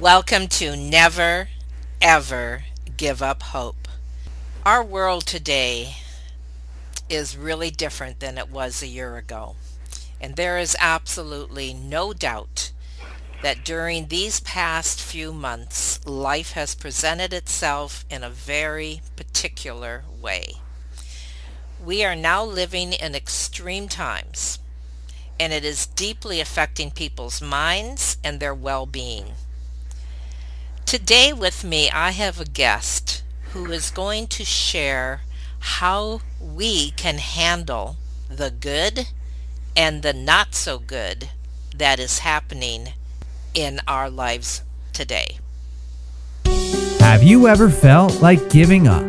Welcome 0.00 0.46
to 0.48 0.76
Never 0.76 1.48
Ever 2.00 2.62
Give 2.96 3.20
Up 3.20 3.42
Hope. 3.42 3.88
Our 4.64 4.84
world 4.84 5.26
today 5.26 5.96
is 7.08 7.36
really 7.36 7.70
different 7.72 8.20
than 8.20 8.38
it 8.38 8.48
was 8.48 8.80
a 8.80 8.86
year 8.86 9.16
ago. 9.16 9.56
And 10.20 10.36
there 10.36 10.56
is 10.56 10.76
absolutely 10.78 11.74
no 11.74 12.12
doubt 12.12 12.70
that 13.42 13.64
during 13.64 14.06
these 14.06 14.38
past 14.38 15.02
few 15.02 15.32
months, 15.32 16.06
life 16.06 16.52
has 16.52 16.76
presented 16.76 17.32
itself 17.32 18.04
in 18.08 18.22
a 18.22 18.30
very 18.30 19.00
particular 19.16 20.04
way. 20.22 20.52
We 21.84 22.04
are 22.04 22.14
now 22.14 22.44
living 22.44 22.92
in 22.92 23.16
extreme 23.16 23.88
times, 23.88 24.60
and 25.40 25.52
it 25.52 25.64
is 25.64 25.86
deeply 25.86 26.40
affecting 26.40 26.92
people's 26.92 27.42
minds 27.42 28.16
and 28.22 28.38
their 28.38 28.54
well-being. 28.54 29.32
Today 30.88 31.34
with 31.34 31.64
me, 31.64 31.90
I 31.90 32.12
have 32.12 32.40
a 32.40 32.46
guest 32.46 33.22
who 33.52 33.70
is 33.70 33.90
going 33.90 34.26
to 34.28 34.42
share 34.42 35.20
how 35.58 36.22
we 36.40 36.92
can 36.92 37.18
handle 37.18 37.96
the 38.30 38.50
good 38.50 39.08
and 39.76 40.02
the 40.02 40.14
not 40.14 40.54
so 40.54 40.78
good 40.78 41.28
that 41.76 42.00
is 42.00 42.20
happening 42.20 42.94
in 43.52 43.80
our 43.86 44.08
lives 44.08 44.62
today. 44.94 45.36
Have 47.00 47.22
you 47.22 47.48
ever 47.48 47.68
felt 47.68 48.22
like 48.22 48.48
giving 48.48 48.88
up, 48.88 49.04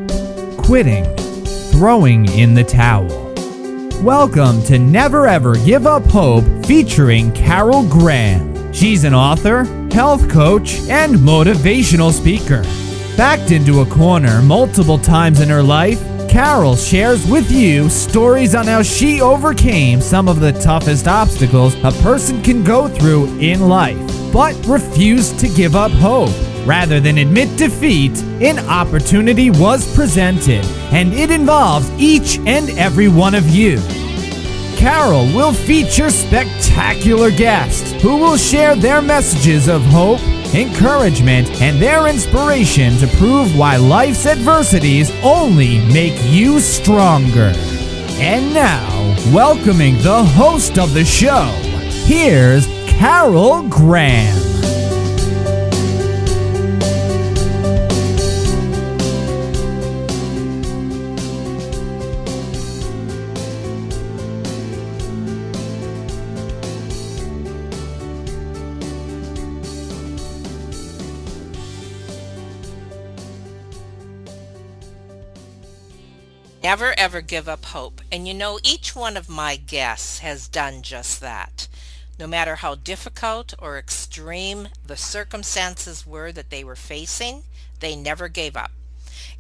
quitting, 0.57 1.05
throwing 1.71 2.27
in 2.33 2.55
the 2.55 2.65
towel? 2.65 3.07
Welcome 4.03 4.61
to 4.63 4.77
Never 4.77 5.27
Ever 5.27 5.55
Give 5.55 5.87
Up 5.87 6.03
Hope 6.07 6.43
featuring 6.65 7.31
Carol 7.31 7.87
Graham. 7.87 8.73
She's 8.73 9.05
an 9.05 9.13
author, 9.13 9.63
health 9.91 10.29
coach, 10.29 10.79
and 10.89 11.15
motivational 11.15 12.11
speaker. 12.11 12.63
Backed 13.17 13.51
into 13.51 13.81
a 13.81 13.85
corner 13.85 14.41
multiple 14.41 14.97
times 14.97 15.41
in 15.41 15.49
her 15.49 15.63
life, 15.63 15.99
Carol 16.29 16.75
shares 16.75 17.25
with 17.29 17.51
you 17.51 17.89
stories 17.89 18.53
on 18.53 18.67
how 18.67 18.83
she 18.83 19.19
overcame 19.19 19.99
some 19.99 20.27
of 20.27 20.39
the 20.39 20.53
toughest 20.53 21.07
obstacles 21.07 21.75
a 21.83 21.91
person 22.03 22.41
can 22.43 22.63
go 22.63 22.87
through 22.87 23.25
in 23.39 23.67
life, 23.67 23.97
but 24.31 24.55
refused 24.67 25.39
to 25.39 25.49
give 25.49 25.75
up 25.75 25.91
hope. 25.91 26.29
Rather 26.67 26.99
than 26.99 27.17
admit 27.17 27.57
defeat, 27.57 28.15
an 28.41 28.59
opportunity 28.69 29.49
was 29.49 29.91
presented, 29.95 30.63
and 30.91 31.13
it 31.13 31.31
involves 31.31 31.89
each 31.97 32.37
and 32.45 32.69
every 32.77 33.07
one 33.07 33.33
of 33.33 33.49
you. 33.49 33.79
Carol 34.79 35.25
will 35.27 35.53
feature 35.53 36.09
spectacular 36.09 37.29
guests 37.29 38.01
who 38.01 38.17
will 38.17 38.37
share 38.37 38.75
their 38.75 39.01
messages 39.01 39.67
of 39.67 39.83
hope 39.83 40.21
encouragement, 40.53 41.61
and 41.61 41.81
their 41.81 42.07
inspiration 42.07 42.97
to 42.97 43.07
prove 43.17 43.55
why 43.57 43.77
life's 43.77 44.25
adversities 44.25 45.11
only 45.23 45.79
make 45.93 46.17
you 46.25 46.59
stronger. 46.59 47.53
And 48.19 48.53
now, 48.53 49.15
welcoming 49.33 49.97
the 49.97 50.23
host 50.23 50.77
of 50.77 50.93
the 50.93 51.05
show, 51.05 51.45
here's 52.05 52.67
Carol 52.87 53.63
Graham. 53.63 54.48
Never 76.61 76.93
ever 76.97 77.21
give 77.21 77.47
up 77.47 77.65
hope. 77.65 78.01
And 78.11 78.27
you 78.27 78.33
know, 78.33 78.59
each 78.63 78.93
one 78.93 79.15
of 79.15 79.29
my 79.29 79.55
guests 79.55 80.19
has 80.19 80.49
done 80.49 80.81
just 80.81 81.21
that. 81.21 81.69
No 82.19 82.27
matter 82.27 82.57
how 82.57 82.75
difficult 82.75 83.53
or 83.59 83.77
extreme 83.77 84.67
the 84.85 84.97
circumstances 84.97 86.05
were 86.05 86.33
that 86.33 86.49
they 86.49 86.65
were 86.65 86.75
facing, 86.75 87.43
they 87.79 87.95
never 87.95 88.27
gave 88.27 88.57
up. 88.57 88.71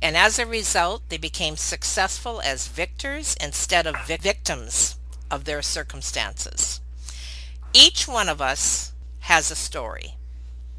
And 0.01 0.15
as 0.15 0.39
a 0.39 0.45
result, 0.45 1.03
they 1.09 1.17
became 1.17 1.57
successful 1.57 2.39
as 2.39 2.69
victors 2.69 3.35
instead 3.41 3.85
of 3.85 4.07
victims 4.07 4.95
of 5.29 5.43
their 5.43 5.61
circumstances. 5.61 6.79
Each 7.73 8.07
one 8.07 8.29
of 8.29 8.39
us 8.39 8.93
has 9.21 9.51
a 9.51 9.55
story. 9.55 10.15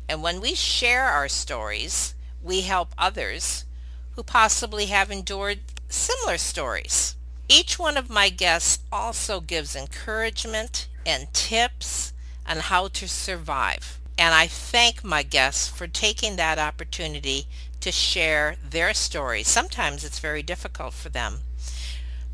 And 0.08 0.22
when 0.22 0.40
we 0.40 0.54
share 0.54 1.04
our 1.04 1.28
stories, 1.28 2.14
we 2.42 2.62
help 2.62 2.94
others 2.96 3.66
who 4.12 4.22
possibly 4.22 4.86
have 4.86 5.10
endured 5.10 5.60
similar 5.90 6.38
stories. 6.38 7.16
Each 7.48 7.78
one 7.78 7.96
of 7.96 8.08
my 8.08 8.28
guests 8.28 8.82
also 8.92 9.40
gives 9.40 9.76
encouragement 9.76 10.88
and 11.04 11.32
tips 11.34 12.12
on 12.46 12.58
how 12.58 12.88
to 12.88 13.08
survive. 13.08 13.98
And 14.16 14.34
I 14.34 14.46
thank 14.46 15.02
my 15.02 15.22
guests 15.22 15.68
for 15.68 15.86
taking 15.86 16.36
that 16.36 16.58
opportunity 16.58 17.46
to 17.80 17.90
share 17.90 18.56
their 18.68 18.94
stories. 18.94 19.48
Sometimes 19.48 20.04
it's 20.04 20.18
very 20.18 20.42
difficult 20.42 20.94
for 20.94 21.08
them. 21.08 21.40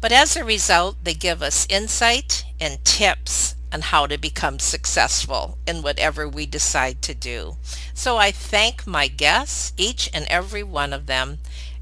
But 0.01 0.13
as 0.13 0.37
a 0.37 0.45
result, 0.45 0.97
they 1.03 1.15
give 1.15 1.43
us 1.43 1.67
insight 1.71 2.45
and 2.61 2.85
tips 2.85 3.55
on 3.73 3.83
how 3.83 4.07
to 4.07 4.19
become 4.19 4.59
successful 4.59 5.59
in 5.67 5.83
whatever 5.83 6.29
we 6.29 6.47
decide 6.47 7.03
to 7.03 7.15
do. 7.15 7.57
So 7.95 8.17
I 8.17 8.31
thank 8.31 8.87
my 8.87 9.09
guests, 9.09 9.73
each 9.77 10.11
and 10.13 10.27
every 10.29 10.63
one 10.63 10.93
of 10.93 11.07
them, 11.07 11.39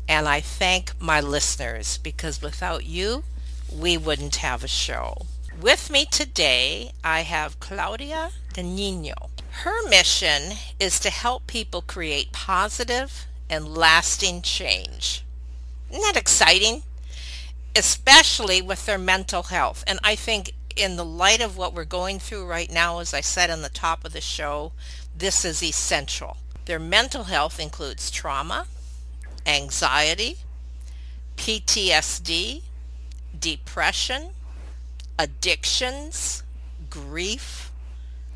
and 0.08 0.28
I 0.28 0.40
thank 0.40 0.92
my 1.00 1.20
listeners 1.20 1.98
because 1.98 2.42
without 2.42 2.84
you, 2.84 3.24
we 3.72 3.96
wouldn't 3.96 4.36
have 4.36 4.62
a 4.62 4.68
show. 4.68 5.26
With 5.60 5.90
me 5.90 6.04
today, 6.04 6.92
I 7.02 7.20
have 7.20 7.60
Claudia 7.60 8.30
De 8.52 8.62
Nino. 8.62 9.30
Her 9.62 9.88
mission 9.88 10.58
is 10.80 10.98
to 11.00 11.10
help 11.10 11.46
people 11.46 11.80
create 11.80 12.32
positive 12.32 13.26
and 13.48 13.76
lasting 13.76 14.42
change. 14.42 15.24
Isn't 15.90 16.02
that 16.02 16.16
exciting? 16.16 16.82
Especially 17.76 18.60
with 18.60 18.84
their 18.84 18.98
mental 18.98 19.44
health. 19.44 19.84
And 19.86 19.98
I 20.02 20.16
think 20.16 20.52
in 20.76 20.96
the 20.96 21.04
light 21.04 21.40
of 21.40 21.56
what 21.56 21.72
we're 21.72 21.84
going 21.84 22.18
through 22.18 22.46
right 22.46 22.70
now, 22.70 22.98
as 22.98 23.14
I 23.14 23.20
said 23.20 23.48
in 23.48 23.62
the 23.62 23.68
top 23.68 24.04
of 24.04 24.12
the 24.12 24.20
show, 24.20 24.72
this 25.16 25.44
is 25.44 25.62
essential. 25.62 26.36
Their 26.64 26.80
mental 26.80 27.24
health 27.24 27.60
includes 27.60 28.10
trauma, 28.10 28.66
anxiety, 29.46 30.38
PTSD, 31.36 32.62
depression, 33.38 34.30
addictions, 35.18 36.42
grief, 36.90 37.70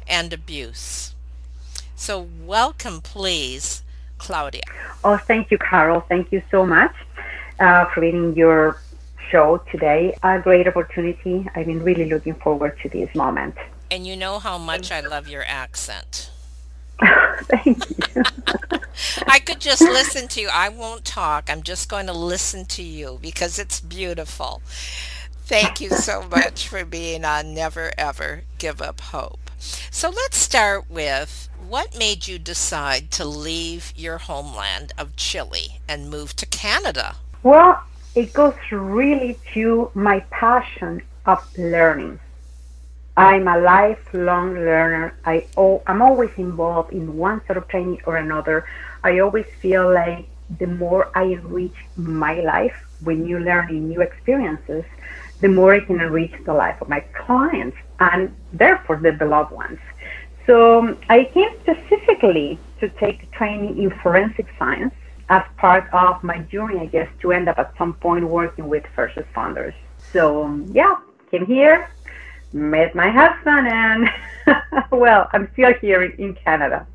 and 0.07 0.33
abuse. 0.33 1.15
So 1.97 2.27
welcome, 2.45 3.01
please, 3.01 3.83
Claudia. 4.19 4.63
Oh, 5.05 5.17
thank 5.17 5.51
you, 5.51 5.59
Carol. 5.59 6.01
Thank 6.09 6.33
you 6.33 6.43
so 6.51 6.65
much 6.65 6.95
uh, 7.59 7.87
for 7.87 8.01
being 8.01 8.37
your 8.37 8.81
show 9.31 9.59
today. 9.71 10.17
A 10.23 10.39
great 10.39 10.67
opportunity. 10.67 11.49
I've 11.55 11.67
been 11.67 11.83
really 11.83 12.09
looking 12.09 12.35
forward 12.35 12.79
to 12.83 12.89
this 12.89 13.15
moment. 13.15 13.57
And 13.91 14.07
you 14.07 14.17
know 14.17 14.39
how 14.39 14.59
much 14.59 14.93
I 14.93 15.01
love 15.01 15.29
your 15.29 15.45
accent. 15.47 16.31
Thank 17.43 17.89
you. 17.89 18.23
I 19.27 19.39
could 19.39 19.61
just 19.61 19.83
listen 19.83 20.29
to 20.29 20.41
you. 20.41 20.49
I 20.53 20.69
won't 20.69 21.05
talk. 21.05 21.49
I'm 21.49 21.63
just 21.63 21.89
going 21.89 22.07
to 22.07 22.13
listen 22.13 22.67
to 22.67 22.83
you 22.83 23.19
because 23.21 23.59
it's 23.59 23.81
beautiful. 23.81 24.63
Thank 25.45 25.81
you 25.81 25.91
so 25.91 26.23
much 26.23 26.69
for 26.69 26.85
being 26.85 27.25
on 27.25 27.55
Never 27.55 27.93
Ever 27.97 28.43
Give 28.59 28.83
Up 28.83 29.01
Hope. 29.01 29.51
So 29.59 30.11
let's 30.11 30.37
start 30.37 30.91
with 30.91 31.49
what 31.69 31.99
made 31.99 32.27
you 32.27 32.39
decide 32.39 33.11
to 33.13 33.25
leave 33.25 33.93
your 33.97 34.19
homeland 34.19 34.93
of 34.97 35.17
Chile 35.17 35.81
and 35.89 36.11
move 36.11 36.35
to 36.37 36.47
Canada? 36.47 37.17
Well, 37.43 37.83
it 38.15 38.33
goes 38.33 38.55
really 38.71 39.39
to 39.53 39.91
my 39.95 40.21
passion 40.31 41.03
of 41.27 41.47
learning. 41.59 42.19
I'm 43.19 43.49
a 43.49 43.59
lifelong 43.59 44.55
learner. 44.55 45.13
I 45.25 45.45
I'm 45.89 46.01
always 46.01 46.31
involved 46.37 46.93
in 46.93 47.17
one 47.17 47.45
sort 47.47 47.59
of 47.59 47.67
training 47.67 48.01
or 48.07 48.17
another. 48.17 48.65
I 49.03 49.19
always 49.19 49.47
feel 49.61 49.93
like 49.93 50.29
the 50.61 50.69
more 50.69 51.11
I 51.17 51.25
enrich 51.25 51.75
my 51.97 52.35
life 52.35 52.77
when 53.03 53.27
you 53.27 53.41
learn 53.41 53.71
in 53.71 53.89
new 53.89 54.03
experiences, 54.03 54.85
the 55.41 55.49
more 55.49 55.75
I 55.75 55.81
can 55.81 56.01
enrich 56.01 56.33
the 56.47 56.55
life 56.55 56.81
of 56.81 56.89
my 56.89 57.01
clients 57.01 57.77
and 57.99 58.33
therefore 58.53 58.97
the 59.03 59.11
beloved 59.11 59.51
ones. 59.51 59.81
So 60.47 60.97
I 61.09 61.25
came 61.25 61.51
specifically 61.63 62.57
to 62.79 62.89
take 62.89 63.33
training 63.33 63.83
in 63.83 63.91
forensic 63.99 64.47
science 64.61 64.95
as 65.29 65.43
part 65.57 65.93
of 65.93 66.23
my 66.23 66.39
journey, 66.39 66.79
I 66.79 66.87
guess, 66.87 67.09
to 67.23 67.33
end 67.33 67.49
up 67.49 67.59
at 67.59 67.77
some 67.77 67.95
point 67.95 68.29
working 68.29 68.69
with 68.69 68.85
first 68.95 69.17
responders. 69.17 69.75
So 70.13 70.65
yeah, 70.73 70.99
came 71.33 71.47
here, 71.47 71.91
met 72.53 72.95
my 72.95 73.11
husband, 73.11 73.69
and 73.69 74.09
well, 74.91 75.29
I'm 75.33 75.49
still 75.53 75.75
here 75.75 76.03
in 76.03 76.35
Canada. 76.35 76.87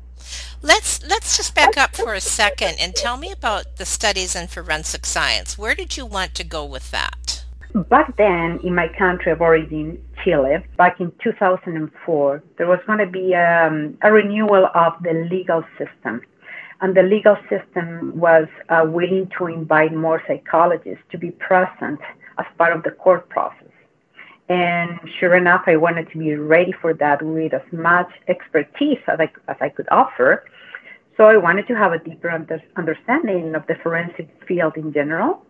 Let's 0.62 1.04
let's 1.06 1.36
just 1.36 1.54
back 1.54 1.76
up 1.76 1.94
for 1.94 2.14
a 2.14 2.20
second 2.40 2.76
and 2.80 2.94
tell 2.94 3.16
me 3.16 3.30
about 3.30 3.76
the 3.76 3.84
studies 3.84 4.34
in 4.34 4.48
forensic 4.48 5.04
science. 5.04 5.58
Where 5.58 5.74
did 5.74 5.96
you 5.96 6.06
want 6.06 6.34
to 6.36 6.44
go 6.44 6.64
with 6.64 6.90
that? 6.90 7.44
Back 7.74 8.16
then, 8.16 8.60
in 8.62 8.74
my 8.74 8.86
country 8.86 9.32
of 9.32 9.40
origin, 9.40 10.00
Chile, 10.22 10.64
back 10.76 11.00
in 11.00 11.12
2004, 11.22 12.42
there 12.56 12.68
was 12.68 12.78
going 12.86 13.00
to 13.00 13.06
be 13.06 13.34
um, 13.34 13.98
a 14.02 14.12
renewal 14.12 14.68
of 14.74 14.92
the 15.02 15.26
legal 15.28 15.64
system. 15.76 16.22
And 16.80 16.96
the 16.96 17.02
legal 17.02 17.36
system 17.48 18.12
was 18.14 18.46
uh, 18.68 18.84
willing 18.86 19.28
to 19.38 19.46
invite 19.46 19.92
more 19.92 20.22
psychologists 20.26 21.02
to 21.10 21.18
be 21.18 21.32
present 21.32 21.98
as 22.38 22.46
part 22.58 22.76
of 22.76 22.84
the 22.84 22.92
court 22.92 23.28
process. 23.28 23.63
And 24.48 25.00
sure 25.18 25.36
enough, 25.36 25.62
I 25.66 25.76
wanted 25.76 26.10
to 26.10 26.18
be 26.18 26.34
ready 26.34 26.72
for 26.72 26.92
that 26.94 27.22
with 27.22 27.54
as 27.54 27.72
much 27.72 28.10
expertise 28.28 28.98
as 29.06 29.18
I, 29.18 29.30
as 29.48 29.56
I 29.60 29.70
could 29.70 29.88
offer. 29.90 30.44
So 31.16 31.24
I 31.24 31.36
wanted 31.36 31.66
to 31.68 31.76
have 31.76 31.92
a 31.92 31.98
deeper 31.98 32.30
under, 32.30 32.62
understanding 32.76 33.54
of 33.54 33.66
the 33.66 33.76
forensic 33.76 34.28
field 34.46 34.76
in 34.76 34.92
general. 34.92 35.46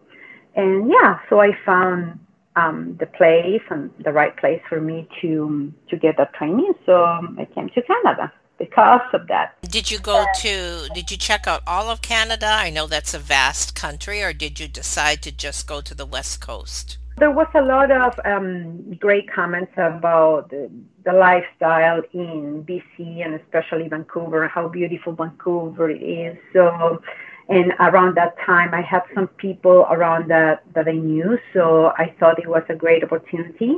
And 0.54 0.90
yeah, 0.90 1.18
so 1.28 1.40
I 1.40 1.58
found 1.64 2.20
um, 2.54 2.96
the 3.00 3.06
place 3.06 3.62
and 3.70 3.90
the 4.04 4.12
right 4.12 4.36
place 4.36 4.62
for 4.68 4.80
me 4.80 5.08
to 5.20 5.72
to 5.88 5.96
get 5.96 6.16
that 6.18 6.32
training. 6.34 6.74
So 6.86 7.04
I 7.04 7.46
came 7.52 7.68
to 7.70 7.82
Canada 7.82 8.32
because 8.58 9.00
of 9.12 9.26
that. 9.26 9.56
Did 9.62 9.90
you 9.90 9.98
go 9.98 10.24
to, 10.36 10.88
did 10.94 11.10
you 11.10 11.16
check 11.16 11.46
out 11.46 11.62
all 11.66 11.90
of 11.90 12.02
Canada? 12.02 12.46
I 12.48 12.70
know 12.70 12.86
that's 12.86 13.14
a 13.14 13.18
vast 13.18 13.74
country, 13.74 14.22
or 14.22 14.32
did 14.32 14.60
you 14.60 14.68
decide 14.68 15.22
to 15.22 15.32
just 15.32 15.66
go 15.66 15.80
to 15.80 15.94
the 15.94 16.06
West 16.06 16.40
Coast? 16.40 16.98
There 17.16 17.30
was 17.30 17.46
a 17.54 17.62
lot 17.62 17.92
of 17.92 18.18
um, 18.24 18.94
great 18.94 19.30
comments 19.30 19.72
about 19.76 20.50
the, 20.50 20.68
the, 21.04 21.12
lifestyle 21.12 22.02
in 22.12 22.64
BC 22.64 23.24
and 23.24 23.36
especially 23.36 23.88
Vancouver, 23.88 24.48
how 24.48 24.66
beautiful 24.66 25.12
Vancouver 25.12 25.90
is. 25.90 26.36
So, 26.52 27.00
and 27.48 27.72
around 27.78 28.16
that 28.16 28.36
time, 28.44 28.74
I 28.74 28.80
had 28.80 29.02
some 29.14 29.28
people 29.28 29.86
around 29.90 30.28
that 30.30 30.64
that 30.74 30.88
I 30.88 30.92
knew, 30.92 31.38
so 31.52 31.92
I 31.96 32.12
thought 32.18 32.40
it 32.40 32.48
was 32.48 32.64
a 32.68 32.74
great 32.74 33.04
opportunity 33.04 33.76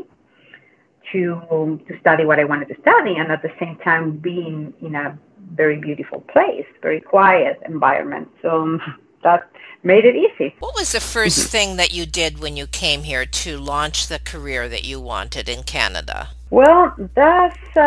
to 1.13 1.79
to 1.89 2.01
study 2.01 2.25
what 2.25 2.39
I 2.41 2.45
wanted 2.45 2.69
to 2.69 2.81
study, 2.81 3.17
and 3.17 3.31
at 3.31 3.43
the 3.43 3.53
same 3.61 3.77
time 3.77 4.17
being 4.17 4.73
in 4.81 4.95
a 4.95 5.19
very 5.53 5.77
beautiful 5.77 6.23
place, 6.23 6.67
very 6.81 7.01
quiet 7.01 7.61
environment. 7.67 8.29
So 8.41 8.81
that 9.27 9.51
made 9.83 10.05
it 10.11 10.17
easy. 10.27 10.49
What 10.59 10.75
was 10.81 10.93
the 10.93 11.01
first 11.01 11.41
thing 11.55 11.77
that 11.81 11.93
you 11.93 12.05
did 12.07 12.33
when 12.39 12.57
you 12.57 12.67
came 12.67 13.03
here 13.03 13.27
to 13.43 13.51
launch 13.59 14.07
the 14.07 14.21
career 14.33 14.63
that 14.69 14.85
you 14.85 14.99
wanted 15.01 15.49
in 15.49 15.63
Canada? 15.77 16.19
Well, 16.51 16.95
that's 17.15 17.67
uh, 17.77 17.81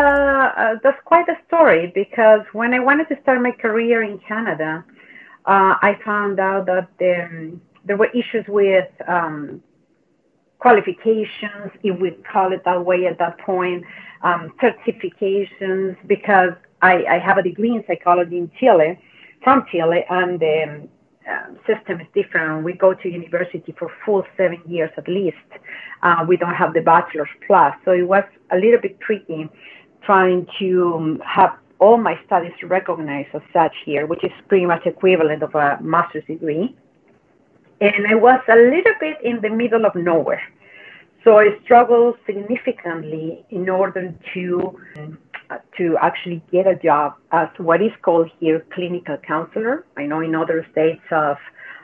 uh, 0.62 0.74
that's 0.82 1.02
quite 1.12 1.28
a 1.28 1.38
story 1.46 1.90
because 2.02 2.42
when 2.52 2.70
I 2.74 2.80
wanted 2.88 3.08
to 3.08 3.16
start 3.22 3.40
my 3.40 3.52
career 3.52 4.02
in 4.02 4.18
Canada, 4.18 4.84
uh, 5.46 5.74
I 5.88 5.98
found 6.04 6.38
out 6.38 6.66
that 6.66 6.88
there, 6.98 7.50
there 7.86 7.96
were 7.96 8.10
issues 8.22 8.46
with 8.46 8.90
um, 9.08 9.62
qualifications, 10.58 11.70
if 11.82 11.98
we 11.98 12.10
call 12.32 12.52
it 12.52 12.62
that 12.66 12.84
way 12.84 13.06
at 13.06 13.18
that 13.18 13.38
point, 13.38 13.82
um, 14.22 14.52
certifications, 14.62 15.96
because 16.06 16.52
I, 16.82 16.94
I 17.14 17.18
have 17.18 17.38
a 17.38 17.42
degree 17.42 17.74
in 17.78 17.82
psychology 17.86 18.36
in 18.36 18.50
Chile, 18.58 18.98
from 19.42 19.64
Chile, 19.70 20.04
and 20.10 20.38
the 20.38 20.88
um, 21.30 21.58
system 21.66 22.00
is 22.00 22.06
different. 22.14 22.64
We 22.64 22.72
go 22.72 22.94
to 22.94 23.08
university 23.08 23.72
for 23.78 23.90
full 24.04 24.24
seven 24.36 24.60
years 24.66 24.90
at 24.96 25.08
least. 25.08 25.36
Uh, 26.02 26.24
we 26.26 26.36
don't 26.36 26.54
have 26.54 26.74
the 26.74 26.80
bachelor's 26.80 27.28
plus. 27.46 27.74
So 27.84 27.92
it 27.92 28.06
was 28.06 28.24
a 28.50 28.56
little 28.56 28.80
bit 28.80 29.00
tricky 29.00 29.48
trying 30.02 30.46
to 30.58 30.94
um, 30.94 31.22
have 31.24 31.56
all 31.78 31.96
my 31.96 32.18
studies 32.26 32.52
recognized 32.62 33.34
as 33.34 33.42
such 33.52 33.74
here, 33.84 34.06
which 34.06 34.22
is 34.24 34.32
pretty 34.48 34.66
much 34.66 34.86
equivalent 34.86 35.42
of 35.42 35.54
a 35.54 35.78
master's 35.80 36.24
degree. 36.24 36.74
And 37.80 38.06
I 38.06 38.14
was 38.14 38.40
a 38.48 38.56
little 38.56 38.94
bit 39.00 39.18
in 39.22 39.40
the 39.40 39.48
middle 39.48 39.86
of 39.86 39.94
nowhere. 39.94 40.42
So 41.24 41.38
I 41.38 41.58
struggled 41.64 42.16
significantly 42.26 43.44
in 43.50 43.68
order 43.68 44.14
to 44.34 44.80
uh, 44.96 45.06
to 45.78 45.96
actually 46.00 46.42
get 46.52 46.66
a 46.66 46.76
job 46.76 47.14
as 47.32 47.48
what 47.58 47.82
is 47.82 47.92
called 48.02 48.30
here 48.38 48.64
clinical 48.72 49.16
counselor. 49.18 49.84
I 49.96 50.06
know 50.06 50.20
in 50.20 50.34
other 50.34 50.66
states 50.72 51.02
of 51.10 51.36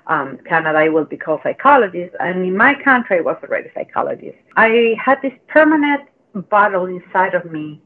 um, 0.06 0.38
Canada 0.48 0.78
I 0.78 0.88
will 0.88 1.04
be 1.04 1.16
called 1.16 1.40
psychologist, 1.42 2.14
and 2.20 2.44
in 2.44 2.56
my 2.56 2.74
country 2.74 3.18
I 3.18 3.22
was 3.22 3.36
already 3.42 3.70
psychologist. 3.74 4.38
I 4.56 4.96
had 5.04 5.20
this 5.22 5.32
permanent 5.48 6.08
battle 6.50 6.86
inside 6.86 7.34
of 7.34 7.50
me 7.50 7.80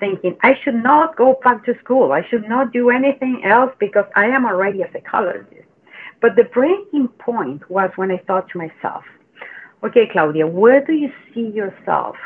thinking 0.00 0.36
I 0.42 0.58
should 0.62 0.82
not 0.82 1.16
go 1.16 1.38
back 1.44 1.64
to 1.66 1.78
school. 1.78 2.12
I 2.12 2.26
should 2.28 2.48
not 2.48 2.72
do 2.72 2.90
anything 2.90 3.44
else 3.44 3.72
because 3.78 4.06
I 4.16 4.26
am 4.26 4.46
already 4.46 4.82
a 4.82 4.90
psychologist. 4.92 5.68
But 6.20 6.36
the 6.36 6.44
breaking 6.44 7.08
point 7.18 7.70
was 7.70 7.90
when 7.96 8.10
I 8.10 8.18
thought 8.26 8.48
to 8.50 8.58
myself, 8.58 9.04
okay, 9.84 10.06
Claudia, 10.06 10.46
where 10.46 10.84
do 10.84 10.92
you 10.92 11.12
see 11.32 11.48
yourself 11.48 12.16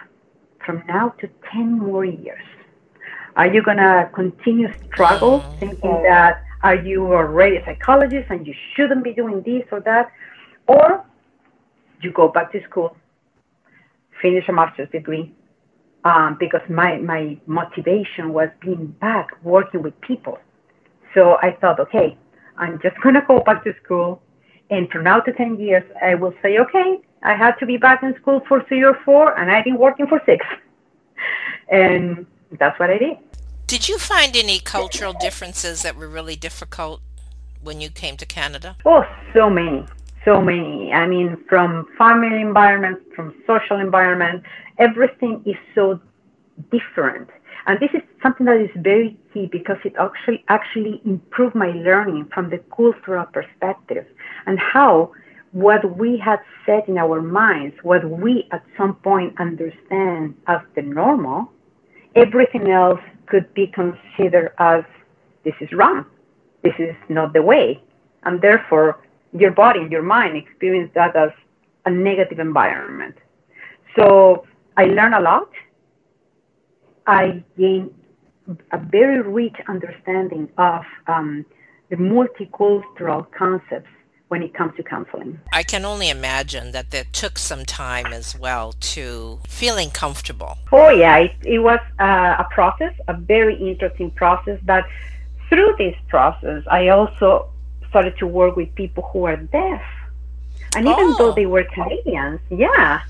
from 0.64 0.82
now 0.88 1.10
to 1.20 1.28
10 1.52 1.78
more 1.78 2.04
years? 2.04 2.44
Are 3.36 3.52
you 3.52 3.62
going 3.62 3.78
to 3.78 4.08
continue 4.14 4.72
struggle 4.86 5.40
thinking 5.58 6.02
that 6.04 6.44
are 6.62 6.76
you 6.76 7.12
already 7.12 7.56
a 7.56 7.64
psychologist 7.64 8.30
and 8.30 8.46
you 8.46 8.54
shouldn't 8.74 9.02
be 9.02 9.12
doing 9.12 9.42
this 9.42 9.64
or 9.72 9.80
that? 9.80 10.12
Or 10.68 11.04
you 12.00 12.12
go 12.12 12.28
back 12.28 12.52
to 12.52 12.62
school, 12.62 12.96
finish 14.22 14.48
a 14.48 14.52
master's 14.52 14.88
degree, 14.90 15.34
um, 16.04 16.36
because 16.38 16.60
my, 16.68 16.98
my 16.98 17.36
motivation 17.46 18.32
was 18.32 18.50
being 18.60 18.86
back 19.00 19.30
working 19.42 19.82
with 19.82 20.00
people. 20.00 20.38
So 21.12 21.36
I 21.42 21.56
thought, 21.60 21.80
okay, 21.80 22.16
I'm 22.56 22.80
just 22.80 23.00
going 23.00 23.16
to 23.16 23.22
go 23.26 23.40
back 23.40 23.64
to 23.64 23.74
school. 23.84 24.22
And 24.70 24.88
from 24.90 25.04
now 25.04 25.20
to 25.20 25.32
10 25.32 25.58
years, 25.58 25.84
I 26.00 26.14
will 26.14 26.34
say, 26.40 26.58
okay, 26.58 27.00
I 27.22 27.34
had 27.34 27.56
to 27.56 27.66
be 27.66 27.78
back 27.78 28.04
in 28.04 28.14
school 28.14 28.42
for 28.46 28.62
three 28.62 28.84
or 28.84 28.94
four, 29.04 29.36
and 29.38 29.50
I've 29.50 29.64
been 29.64 29.78
working 29.78 30.06
for 30.06 30.22
six. 30.24 30.46
And 31.70 32.26
that's 32.58 32.78
what 32.78 32.90
I 32.90 32.98
did. 32.98 33.18
Did 33.66 33.88
you 33.88 33.98
find 33.98 34.36
any 34.36 34.58
cultural 34.60 35.14
differences 35.20 35.82
that 35.82 35.96
were 35.96 36.08
really 36.08 36.36
difficult 36.36 37.00
when 37.62 37.80
you 37.80 37.88
came 37.88 38.16
to 38.18 38.26
Canada? 38.26 38.76
Oh, 38.84 39.04
so 39.32 39.48
many. 39.48 39.86
So 40.24 40.40
many. 40.40 40.92
I 40.92 41.06
mean, 41.06 41.42
from 41.48 41.86
family 41.98 42.40
environment, 42.40 43.00
from 43.14 43.34
social 43.46 43.78
environment, 43.78 44.42
everything 44.78 45.42
is 45.44 45.56
so 45.74 46.00
different. 46.70 47.30
And 47.66 47.80
this 47.80 47.90
is 47.94 48.02
something 48.22 48.46
that 48.46 48.60
is 48.60 48.70
very 48.76 49.16
key 49.32 49.46
because 49.46 49.78
it 49.84 49.94
actually 49.98 50.44
actually 50.48 51.00
improved 51.04 51.54
my 51.54 51.70
learning 51.70 52.26
from 52.26 52.50
the 52.50 52.58
cultural 52.74 53.24
perspective 53.24 54.06
and 54.46 54.58
how 54.58 55.12
what 55.52 55.96
we 55.96 56.18
had 56.18 56.40
set 56.66 56.88
in 56.88 56.98
our 56.98 57.22
minds, 57.22 57.76
what 57.82 58.04
we 58.04 58.46
at 58.50 58.62
some 58.76 58.94
point 58.96 59.38
understand 59.38 60.34
as 60.46 60.60
the 60.74 60.82
normal, 60.82 61.50
everything 62.14 62.70
else 62.70 63.00
could 63.26 63.52
be 63.54 63.66
considered 63.66 64.52
as 64.58 64.84
this 65.44 65.54
is 65.60 65.72
wrong, 65.72 66.06
this 66.62 66.74
is 66.78 66.94
not 67.08 67.32
the 67.32 67.42
way. 67.42 67.82
And 68.24 68.40
therefore, 68.40 69.00
your 69.32 69.50
body 69.50 69.80
and 69.80 69.92
your 69.92 70.02
mind 70.02 70.36
experience 70.36 70.90
that 70.94 71.14
as 71.16 71.30
a 71.84 71.90
negative 71.90 72.38
environment. 72.38 73.16
So 73.96 74.46
I 74.76 74.84
learned 74.86 75.14
a 75.14 75.20
lot. 75.20 75.50
I 77.06 77.42
gained 77.58 77.94
a 78.72 78.78
very 78.78 79.20
rich 79.20 79.56
understanding 79.68 80.48
of 80.56 80.82
um, 81.06 81.44
the 81.90 81.96
multicultural 81.96 83.30
concepts 83.32 83.90
when 84.28 84.42
it 84.42 84.54
comes 84.54 84.74
to 84.76 84.82
counseling. 84.82 85.38
I 85.52 85.62
can 85.62 85.84
only 85.84 86.08
imagine 86.08 86.72
that 86.72 86.90
that 86.90 87.12
took 87.12 87.38
some 87.38 87.64
time 87.64 88.06
as 88.06 88.36
well 88.36 88.72
to 88.94 89.38
feeling 89.46 89.90
comfortable. 89.90 90.58
Oh, 90.72 90.90
yeah, 90.90 91.18
it, 91.18 91.32
it 91.44 91.58
was 91.58 91.80
uh, 92.00 92.36
a 92.38 92.46
process, 92.50 92.94
a 93.06 93.14
very 93.14 93.54
interesting 93.56 94.10
process. 94.10 94.58
But 94.64 94.86
through 95.48 95.74
this 95.78 95.96
process, 96.08 96.64
I 96.70 96.88
also 96.88 97.50
started 97.90 98.16
to 98.18 98.26
work 98.26 98.56
with 98.56 98.74
people 98.74 99.04
who 99.12 99.24
are 99.24 99.36
deaf. 99.36 99.82
And 100.74 100.86
even 100.88 101.08
oh. 101.10 101.16
though 101.18 101.32
they 101.32 101.46
were 101.46 101.64
Canadians, 101.64 102.40
yeah, 102.50 103.02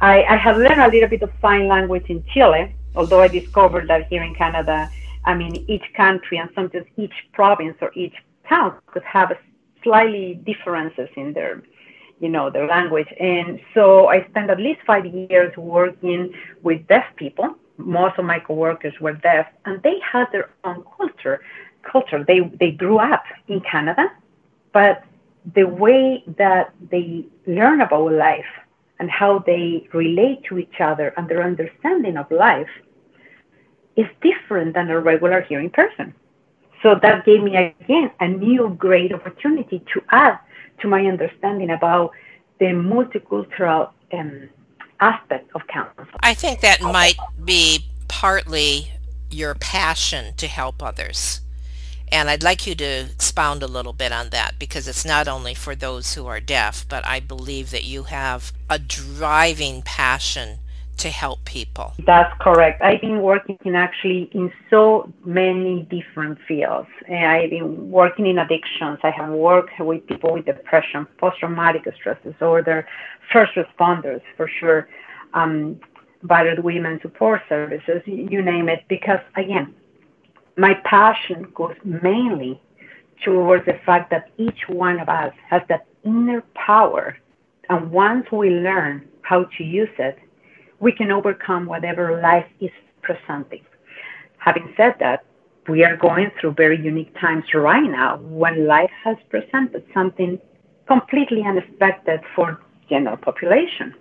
I, 0.00 0.24
I 0.24 0.36
have 0.36 0.56
learned 0.56 0.80
a 0.80 0.88
little 0.88 1.08
bit 1.08 1.22
of 1.22 1.30
sign 1.42 1.68
language 1.68 2.06
in 2.08 2.24
Chile, 2.32 2.74
although 2.96 3.20
I 3.20 3.28
discovered 3.28 3.88
that 3.88 4.06
here 4.06 4.22
in 4.22 4.34
Canada, 4.34 4.90
I 5.24 5.34
mean, 5.34 5.64
each 5.68 5.92
country 5.94 6.38
and 6.38 6.48
sometimes 6.54 6.86
each 6.96 7.12
province 7.32 7.76
or 7.80 7.92
each 7.94 8.14
town 8.48 8.78
could 8.86 9.04
have 9.04 9.30
a 9.30 9.38
slightly 9.82 10.34
differences 10.34 11.08
in 11.16 11.32
their 11.32 11.62
you 12.20 12.28
know 12.28 12.50
their 12.50 12.66
language. 12.66 13.08
And 13.18 13.60
so 13.74 14.08
i 14.08 14.24
spent 14.30 14.50
at 14.50 14.58
least 14.58 14.80
five 14.86 15.04
years 15.06 15.56
working 15.56 16.34
with 16.62 16.86
deaf 16.86 17.06
people. 17.16 17.56
Most 17.78 18.18
of 18.18 18.24
my 18.24 18.38
coworkers 18.38 18.94
were 19.00 19.14
deaf 19.14 19.46
and 19.64 19.82
they 19.82 19.98
had 20.00 20.26
their 20.32 20.50
own 20.64 20.84
culture 20.96 21.40
culture. 21.82 22.22
They 22.24 22.40
they 22.40 22.70
grew 22.72 22.98
up 22.98 23.24
in 23.48 23.60
canada 23.60 24.12
but 24.72 25.04
the 25.54 25.64
way 25.64 26.22
that 26.38 26.72
they 26.90 27.24
learn 27.46 27.80
about 27.80 28.12
life 28.12 28.46
and 28.98 29.10
how 29.10 29.40
they 29.40 29.88
relate 29.92 30.44
to 30.44 30.58
each 30.58 30.80
other 30.80 31.12
and 31.16 31.28
their 31.28 31.42
understanding 31.42 32.16
of 32.16 32.30
life 32.30 32.70
is 33.96 34.06
different 34.22 34.74
than 34.74 34.90
a 34.90 34.98
regular 34.98 35.42
hearing 35.42 35.70
person 35.70 36.14
So 36.82 36.96
that 37.00 37.24
gave 37.24 37.42
me 37.42 37.56
again 37.56 38.10
a 38.20 38.28
new 38.28 38.74
great 38.78 39.12
opportunity 39.12 39.82
to 39.92 40.02
add 40.10 40.38
to 40.80 40.88
my 40.88 41.06
understanding 41.06 41.70
about 41.70 42.10
the 42.58 42.66
multicultural 42.66 43.90
um, 44.12 44.48
aspect 45.00 45.50
of 45.54 45.66
counseling. 45.68 46.08
I 46.20 46.34
think 46.34 46.60
that 46.60 46.82
might 46.82 47.16
be 47.44 47.86
partly 48.08 48.90
your 49.30 49.54
passion 49.54 50.34
to 50.36 50.46
help 50.46 50.82
others. 50.82 51.40
And 52.10 52.28
I'd 52.28 52.42
like 52.42 52.66
you 52.66 52.74
to 52.74 52.84
expound 52.84 53.62
a 53.62 53.66
little 53.66 53.94
bit 53.94 54.12
on 54.12 54.28
that 54.30 54.58
because 54.58 54.86
it's 54.86 55.04
not 55.04 55.28
only 55.28 55.54
for 55.54 55.74
those 55.74 56.14
who 56.14 56.26
are 56.26 56.40
deaf, 56.40 56.84
but 56.88 57.06
I 57.06 57.20
believe 57.20 57.70
that 57.70 57.84
you 57.84 58.04
have 58.04 58.52
a 58.68 58.78
driving 58.78 59.80
passion 59.80 60.58
to 60.98 61.08
help 61.08 61.44
people. 61.44 61.94
That's 62.06 62.32
correct. 62.40 62.80
I've 62.82 63.00
been 63.00 63.20
working 63.20 63.58
in 63.64 63.74
actually 63.74 64.30
in 64.32 64.52
so 64.70 65.12
many 65.24 65.82
different 65.82 66.38
fields. 66.46 66.88
I've 67.08 67.50
been 67.50 67.90
working 67.90 68.26
in 68.26 68.38
addictions. 68.38 68.98
I 69.02 69.10
have 69.10 69.30
worked 69.30 69.78
with 69.80 70.06
people 70.06 70.34
with 70.34 70.44
depression, 70.44 71.06
post-traumatic 71.18 71.92
stress 71.96 72.18
disorder, 72.22 72.86
first 73.32 73.52
responders 73.54 74.22
for 74.36 74.46
sure, 74.46 74.88
um, 75.34 75.80
battered 76.22 76.60
women 76.60 77.00
support 77.00 77.42
services, 77.48 78.02
you 78.06 78.42
name 78.42 78.68
it. 78.68 78.84
Because 78.88 79.20
again, 79.36 79.74
my 80.56 80.74
passion 80.74 81.50
goes 81.54 81.76
mainly 81.84 82.60
towards 83.24 83.64
the 83.66 83.78
fact 83.86 84.10
that 84.10 84.30
each 84.36 84.68
one 84.68 85.00
of 85.00 85.08
us 85.08 85.32
has 85.48 85.62
that 85.68 85.86
inner 86.04 86.42
power. 86.54 87.16
And 87.68 87.90
once 87.90 88.30
we 88.30 88.50
learn 88.50 89.08
how 89.22 89.44
to 89.44 89.64
use 89.64 89.88
it, 89.98 90.18
we 90.82 90.90
can 90.90 91.12
overcome 91.12 91.64
whatever 91.66 92.20
life 92.20 92.50
is 92.60 92.72
presenting. 93.02 93.64
Having 94.38 94.74
said 94.76 94.96
that, 94.98 95.24
we 95.68 95.84
are 95.84 95.96
going 95.96 96.32
through 96.36 96.54
very 96.54 96.78
unique 96.92 97.14
times 97.20 97.44
right 97.54 97.88
now 97.88 98.16
when 98.16 98.66
life 98.66 98.90
has 99.04 99.16
presented 99.30 99.84
something 99.94 100.40
completely 100.88 101.42
unexpected 101.44 102.20
for 102.34 102.60
general 102.90 103.16
population. 103.16 103.94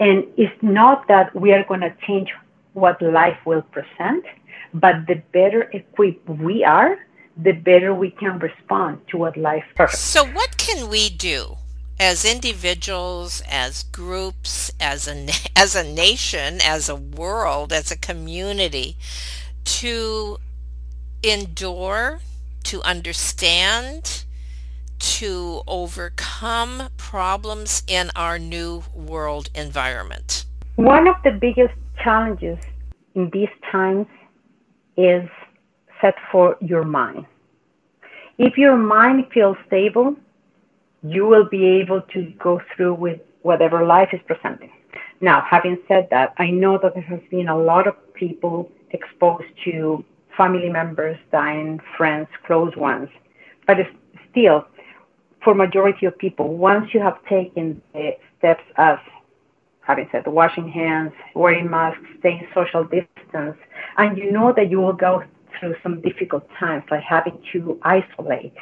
And 0.00 0.24
it's 0.38 0.62
not 0.62 1.06
that 1.08 1.34
we 1.34 1.52
are 1.52 1.64
going 1.64 1.82
to 1.82 1.94
change 2.06 2.32
what 2.72 3.02
life 3.02 3.38
will 3.44 3.62
present, 3.76 4.24
but 4.72 5.06
the 5.06 5.16
better 5.32 5.62
equipped 5.74 6.26
we 6.26 6.64
are, 6.64 6.96
the 7.36 7.52
better 7.52 7.92
we 7.92 8.10
can 8.12 8.38
respond 8.38 9.06
to 9.08 9.18
what 9.18 9.36
life 9.36 9.66
offers. 9.78 9.98
So, 9.98 10.24
what 10.24 10.56
can 10.56 10.88
we 10.88 11.10
do 11.10 11.58
as 12.00 12.24
individuals, 12.24 13.42
as 13.48 13.82
groups, 13.84 14.72
as 14.80 15.08
a 15.08 15.28
as 15.56 15.74
a 15.74 15.84
nation, 15.84 16.58
as 16.62 16.88
a 16.88 16.96
world, 16.96 17.72
as 17.72 17.90
a 17.90 17.96
community, 17.96 18.96
to 19.64 20.38
endure, 21.22 22.20
to 22.64 22.82
understand, 22.82 24.24
to 24.98 25.62
overcome 25.66 26.88
problems 26.96 27.82
in 27.86 28.10
our 28.14 28.38
new 28.38 28.82
world 28.94 29.50
environment? 29.54 30.44
One 30.76 31.08
of 31.08 31.16
the 31.24 31.32
biggest 31.32 31.74
challenges 32.02 32.58
in 33.14 33.30
these 33.30 33.48
times 33.70 34.06
is 34.96 35.28
set 36.00 36.14
for 36.30 36.56
your 36.60 36.84
mind. 36.84 37.26
If 38.38 38.56
your 38.56 38.76
mind 38.76 39.26
feels 39.32 39.56
stable, 39.66 40.16
you 41.02 41.26
will 41.26 41.48
be 41.48 41.64
able 41.64 42.02
to 42.02 42.32
go 42.38 42.60
through 42.74 42.94
with 42.94 43.20
whatever 43.42 43.84
life 43.84 44.10
is 44.12 44.20
presenting. 44.26 44.72
Now, 45.20 45.40
having 45.40 45.78
said 45.88 46.08
that, 46.10 46.34
I 46.38 46.50
know 46.50 46.78
that 46.78 46.94
there 46.94 47.02
has 47.02 47.20
been 47.30 47.48
a 47.48 47.56
lot 47.56 47.86
of 47.86 47.94
people 48.14 48.70
exposed 48.90 49.48
to 49.64 50.04
family 50.36 50.68
members 50.68 51.18
dying, 51.32 51.80
friends, 51.96 52.28
close 52.46 52.74
ones, 52.76 53.08
but 53.66 53.76
still, 54.30 54.66
for 55.42 55.54
majority 55.54 56.06
of 56.06 56.16
people, 56.18 56.56
once 56.56 56.94
you 56.94 57.00
have 57.00 57.24
taken 57.26 57.82
the 57.92 58.16
steps 58.38 58.62
as 58.76 58.98
having 59.80 60.08
said 60.12 60.26
washing 60.26 60.68
hands, 60.68 61.12
wearing 61.34 61.68
masks, 61.68 62.04
staying 62.18 62.46
social 62.54 62.84
distance, 62.84 63.56
and 63.96 64.18
you 64.18 64.30
know 64.30 64.52
that 64.52 64.70
you 64.70 64.78
will 64.78 64.92
go 64.92 65.24
through 65.58 65.74
some 65.82 66.00
difficult 66.02 66.48
times 66.58 66.84
like 66.90 67.02
having 67.02 67.38
to 67.52 67.78
isolate, 67.82 68.54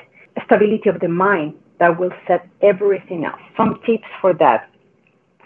stability 0.45 0.89
of 0.89 1.01
the 1.01 1.09
mind 1.09 1.55
that 1.79 1.99
will 1.99 2.13
set 2.27 2.49
everything 2.63 3.25
else. 3.25 3.41
Some 3.57 3.81
tips 3.85 4.09
for 4.21 4.33
that, 4.35 4.71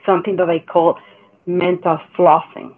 something 0.07 0.37
that 0.37 0.49
I 0.49 0.61
call 0.61 0.99
mental 1.47 1.99
flossing. 2.17 2.75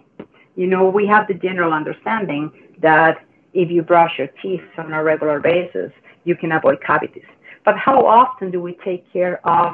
You 0.55 0.67
know, 0.67 0.89
we 0.89 1.05
have 1.07 1.27
the 1.27 1.33
general 1.33 1.73
understanding 1.73 2.51
that 2.79 3.23
if 3.53 3.69
you 3.69 3.83
brush 3.83 4.17
your 4.17 4.27
teeth 4.41 4.63
on 4.77 4.93
a 4.93 5.03
regular 5.03 5.39
basis, 5.39 5.91
you 6.23 6.35
can 6.35 6.51
avoid 6.51 6.81
cavities. 6.81 7.25
But 7.65 7.77
how 7.77 8.05
often 8.05 8.51
do 8.51 8.61
we 8.61 8.73
take 8.83 9.11
care 9.11 9.45
of 9.47 9.73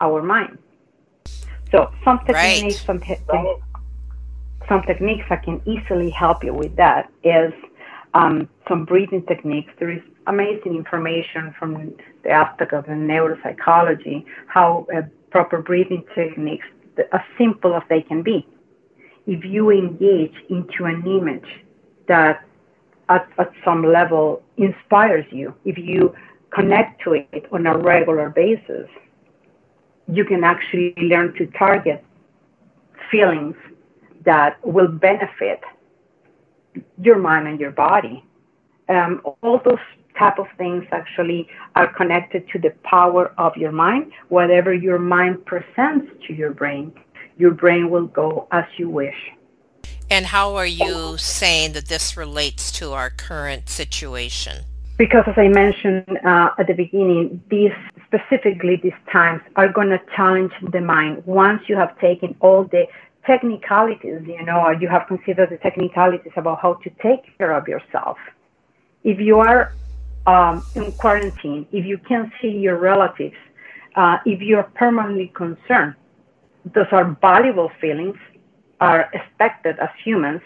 our 0.00 0.22
mind? 0.22 0.58
So 1.70 1.90
some 2.04 2.18
techniques, 2.20 2.86
right. 2.86 2.86
some, 2.86 3.00
te- 3.00 3.16
some 4.68 4.82
techniques 4.82 5.24
that 5.28 5.42
can 5.42 5.60
easily 5.66 6.10
help 6.10 6.44
you 6.44 6.54
with 6.54 6.76
that 6.76 7.10
is 7.24 7.52
um, 8.14 8.48
some 8.68 8.84
breathing 8.84 9.24
techniques. 9.26 9.72
There 9.78 9.90
is 9.90 10.02
amazing 10.26 10.76
information 10.76 11.54
from 11.58 11.94
the 12.22 12.30
aspect 12.30 12.72
of 12.72 12.86
the 12.86 12.92
neuropsychology, 12.92 14.24
how 14.46 14.86
uh, 14.94 15.02
proper 15.30 15.62
breathing 15.62 16.04
techniques, 16.14 16.66
as 17.12 17.20
simple 17.38 17.74
as 17.74 17.82
they 17.88 18.02
can 18.02 18.22
be. 18.22 18.46
If 19.26 19.44
you 19.44 19.70
engage 19.70 20.34
into 20.50 20.84
an 20.84 21.06
image 21.06 21.64
that 22.08 22.44
at, 23.08 23.28
at 23.38 23.52
some 23.64 23.84
level 23.84 24.42
inspires 24.56 25.26
you, 25.30 25.54
if 25.64 25.78
you 25.78 26.14
connect 26.50 27.02
to 27.02 27.14
it 27.14 27.46
on 27.50 27.66
a 27.66 27.76
regular 27.76 28.28
basis, 28.30 28.88
you 30.08 30.24
can 30.24 30.44
actually 30.44 30.94
learn 30.96 31.32
to 31.34 31.46
target 31.46 32.04
feelings 33.10 33.56
that 34.24 34.58
will 34.66 34.88
benefit 34.88 35.60
your 37.00 37.18
mind 37.18 37.48
and 37.48 37.60
your 37.60 37.70
body. 37.70 38.24
Um, 38.88 39.20
all 39.42 39.60
those 39.64 39.78
type 40.18 40.38
of 40.38 40.46
things 40.58 40.84
actually 40.92 41.48
are 41.74 41.92
connected 41.92 42.48
to 42.50 42.58
the 42.58 42.70
power 42.82 43.32
of 43.38 43.56
your 43.56 43.72
mind. 43.72 44.12
Whatever 44.28 44.74
your 44.74 44.98
mind 44.98 45.44
presents 45.46 46.10
to 46.26 46.34
your 46.34 46.52
brain, 46.52 46.92
your 47.38 47.52
brain 47.52 47.90
will 47.90 48.06
go 48.06 48.48
as 48.50 48.64
you 48.76 48.88
wish. 48.88 49.32
And 50.10 50.26
how 50.26 50.56
are 50.56 50.66
you 50.66 51.16
saying 51.16 51.72
that 51.72 51.88
this 51.88 52.16
relates 52.16 52.70
to 52.72 52.92
our 52.92 53.08
current 53.08 53.68
situation? 53.70 54.64
Because 54.98 55.24
as 55.26 55.34
I 55.38 55.48
mentioned 55.48 56.18
uh, 56.22 56.50
at 56.58 56.66
the 56.66 56.74
beginning, 56.74 57.42
these 57.48 57.72
specifically 58.06 58.76
these 58.76 58.92
times 59.10 59.40
are 59.56 59.68
going 59.68 59.88
to 59.88 60.00
challenge 60.14 60.52
the 60.70 60.82
mind. 60.82 61.24
Once 61.24 61.62
you 61.66 61.76
have 61.76 61.98
taken 61.98 62.36
all 62.40 62.64
the 62.64 62.86
technicalities, 63.26 64.22
you 64.26 64.44
know, 64.44 64.70
you 64.70 64.88
have 64.88 65.06
considered 65.06 65.50
the 65.50 65.58
technicalities 65.58 66.32
about 66.36 66.60
how 66.60 66.74
to 66.74 66.90
take 67.02 67.36
care 67.38 67.52
of 67.52 67.68
yourself. 67.68 68.18
If 69.04 69.20
you 69.20 69.38
are 69.38 69.74
um, 70.26 70.64
in 70.74 70.92
quarantine, 70.92 71.66
if 71.72 71.84
you 71.84 71.98
can't 71.98 72.32
see 72.40 72.50
your 72.50 72.76
relatives, 72.76 73.36
uh, 73.94 74.18
if 74.24 74.40
you're 74.40 74.64
permanently 74.74 75.28
concerned, 75.34 75.94
those 76.74 76.86
are 76.92 77.16
valuable 77.20 77.70
feelings, 77.80 78.16
are 78.80 79.10
expected 79.12 79.78
as 79.78 79.90
humans. 80.02 80.40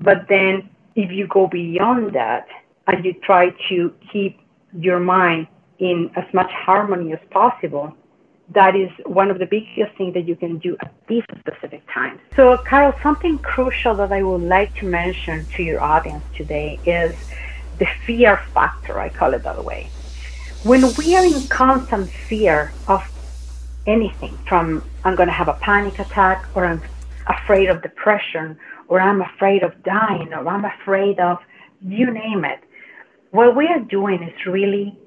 But 0.00 0.28
then 0.28 0.68
if 0.96 1.10
you 1.10 1.26
go 1.26 1.46
beyond 1.46 2.14
that, 2.14 2.48
and 2.86 3.04
you 3.04 3.12
try 3.12 3.50
to 3.68 3.94
keep 4.12 4.40
your 4.72 4.98
mind 4.98 5.46
in 5.78 6.10
as 6.16 6.24
much 6.34 6.50
harmony 6.50 7.12
as 7.12 7.20
possible, 7.30 7.96
that 8.50 8.74
is 8.74 8.90
one 9.06 9.30
of 9.30 9.38
the 9.38 9.46
biggest 9.46 9.96
things 9.96 10.14
that 10.14 10.26
you 10.26 10.34
can 10.34 10.58
do 10.58 10.76
at 10.80 10.92
these 11.06 11.22
specific 11.38 11.82
times. 11.92 12.20
So, 12.34 12.58
Carol, 12.58 12.94
something 13.02 13.38
crucial 13.38 13.94
that 13.96 14.12
I 14.12 14.22
would 14.22 14.42
like 14.42 14.74
to 14.76 14.86
mention 14.86 15.46
to 15.56 15.62
your 15.62 15.80
audience 15.80 16.24
today 16.36 16.80
is 16.84 17.14
the 17.78 17.86
fear 18.06 18.40
factor, 18.52 18.98
I 18.98 19.08
call 19.08 19.34
it 19.34 19.44
that 19.44 19.64
way. 19.64 19.90
When 20.64 20.92
we 20.94 21.16
are 21.16 21.24
in 21.24 21.46
constant 21.48 22.10
fear 22.28 22.74
of 22.86 23.02
anything, 23.86 24.38
from 24.46 24.84
I'm 25.04 25.16
going 25.16 25.28
to 25.28 25.32
have 25.32 25.48
a 25.48 25.54
panic 25.54 25.98
attack, 25.98 26.48
or 26.54 26.66
I'm 26.66 26.82
afraid 27.26 27.68
of 27.70 27.82
depression, 27.82 28.58
or 28.88 29.00
I'm 29.00 29.22
afraid 29.22 29.62
of 29.62 29.82
dying, 29.84 30.34
or 30.34 30.46
I'm 30.48 30.64
afraid 30.64 31.20
of 31.20 31.38
you 31.80 32.10
name 32.10 32.44
it, 32.44 32.60
what 33.30 33.56
we 33.56 33.68
are 33.68 33.80
doing 33.80 34.22
is 34.22 34.46
really 34.46 34.98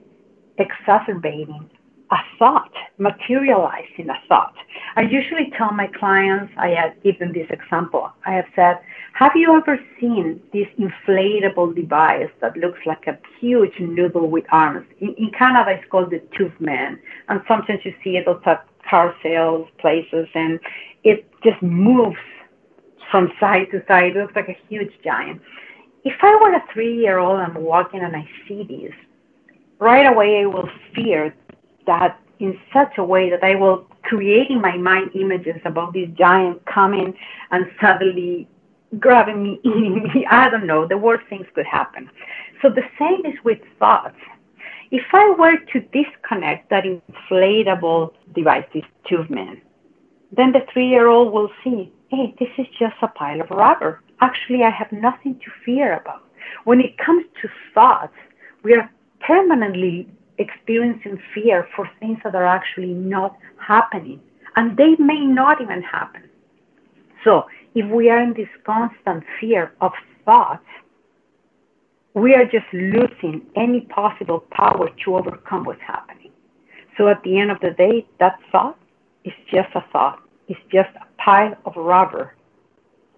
exacerbating 0.57 1.69
a 2.13 2.19
thought, 2.37 2.73
materializing 2.97 4.09
a 4.09 4.19
thought. 4.29 4.55
I 4.95 5.01
usually 5.01 5.51
tell 5.57 5.71
my 5.71 5.87
clients, 5.87 6.53
I 6.57 6.69
have 6.69 6.93
given 7.03 7.33
this 7.33 7.49
example. 7.49 8.11
I 8.25 8.33
have 8.33 8.45
said, 8.55 8.79
have 9.13 9.35
you 9.35 9.55
ever 9.57 9.79
seen 9.99 10.41
this 10.53 10.67
inflatable 10.77 11.75
device 11.75 12.29
that 12.41 12.55
looks 12.57 12.79
like 12.85 13.07
a 13.07 13.17
huge 13.39 13.79
noodle 13.79 14.29
with 14.29 14.45
arms? 14.51 14.85
In, 14.99 15.13
in 15.15 15.31
Canada, 15.31 15.71
it's 15.71 15.89
called 15.89 16.11
the 16.11 16.21
Tube 16.37 16.59
Man. 16.59 16.99
And 17.29 17.41
sometimes 17.47 17.81
you 17.83 17.93
see 18.03 18.17
it 18.17 18.27
at 18.27 18.65
car 18.89 19.15
sales 19.23 19.67
places, 19.79 20.27
and 20.35 20.59
it 21.03 21.27
just 21.43 21.61
moves 21.61 22.23
from 23.09 23.31
side 23.39 23.67
to 23.71 23.83
side. 23.87 24.15
It 24.15 24.19
looks 24.19 24.35
like 24.35 24.49
a 24.49 24.57
huge 24.69 24.93
giant 25.03 25.41
if 26.03 26.15
I 26.21 26.35
were 26.35 26.53
a 26.53 26.63
three 26.73 26.97
year 26.97 27.17
old 27.17 27.39
and 27.39 27.55
walking 27.55 28.01
and 28.01 28.15
I 28.15 28.27
see 28.47 28.63
this, 28.63 28.93
right 29.79 30.05
away 30.05 30.41
I 30.41 30.45
will 30.45 30.69
fear 30.93 31.33
that 31.85 32.19
in 32.39 32.59
such 32.73 32.97
a 32.97 33.03
way 33.03 33.29
that 33.29 33.43
I 33.43 33.55
will 33.55 33.85
create 34.03 34.49
in 34.49 34.61
my 34.61 34.77
mind 34.77 35.11
images 35.15 35.61
about 35.65 35.93
this 35.93 36.09
giant 36.17 36.65
coming 36.65 37.13
and 37.51 37.71
suddenly 37.79 38.47
grabbing 38.99 39.43
me, 39.43 39.59
eating 39.63 40.03
me. 40.03 40.25
I 40.29 40.49
don't 40.49 40.67
know. 40.67 40.87
The 40.87 40.97
worst 40.97 41.25
things 41.27 41.47
could 41.53 41.65
happen. 41.65 42.09
So 42.61 42.69
the 42.69 42.83
same 42.99 43.25
is 43.25 43.37
with 43.43 43.59
thoughts. 43.79 44.17
If 44.91 45.05
I 45.11 45.31
were 45.31 45.57
to 45.57 45.79
disconnect 45.79 46.69
that 46.69 46.83
inflatable 46.83 48.13
device, 48.35 48.65
this 48.73 48.83
tube 49.07 49.29
man, 49.29 49.61
then 50.31 50.51
the 50.51 50.65
three 50.71 50.87
year 50.87 51.07
old 51.07 51.33
will 51.33 51.49
see, 51.63 51.91
hey, 52.09 52.35
this 52.39 52.49
is 52.57 52.67
just 52.77 52.95
a 53.01 53.07
pile 53.07 53.41
of 53.41 53.49
rubber. 53.49 54.01
Actually, 54.21 54.63
I 54.63 54.69
have 54.69 54.91
nothing 54.91 55.39
to 55.39 55.51
fear 55.65 55.97
about. 55.97 56.23
When 56.63 56.79
it 56.79 56.97
comes 56.97 57.25
to 57.41 57.49
thoughts, 57.73 58.13
we 58.63 58.75
are 58.75 58.89
permanently 59.19 60.07
experiencing 60.47 61.17
fear 61.33 61.67
for 61.75 61.89
things 61.99 62.19
that 62.23 62.35
are 62.35 62.45
actually 62.59 62.93
not 63.15 63.31
happening, 63.57 64.19
and 64.55 64.77
they 64.77 64.95
may 64.97 65.21
not 65.25 65.61
even 65.61 65.81
happen. 65.81 66.23
So, 67.23 67.47
if 67.73 67.85
we 67.89 68.09
are 68.09 68.21
in 68.21 68.33
this 68.33 68.53
constant 68.63 69.23
fear 69.39 69.73
of 69.81 69.93
thoughts, 70.25 70.69
we 72.13 72.35
are 72.35 72.45
just 72.45 72.69
losing 72.71 73.41
any 73.55 73.81
possible 73.81 74.41
power 74.61 74.89
to 75.03 75.15
overcome 75.15 75.63
what's 75.63 75.81
happening. 75.81 76.31
So, 76.97 77.07
at 77.07 77.23
the 77.23 77.39
end 77.39 77.49
of 77.51 77.59
the 77.61 77.71
day, 77.71 78.05
that 78.19 78.39
thought 78.51 78.77
is 79.23 79.33
just 79.49 79.69
a 79.73 79.83
thought, 79.91 80.19
it's 80.47 80.59
just 80.71 80.93
a 80.95 81.05
pile 81.17 81.55
of 81.65 81.75
rubber 81.75 82.35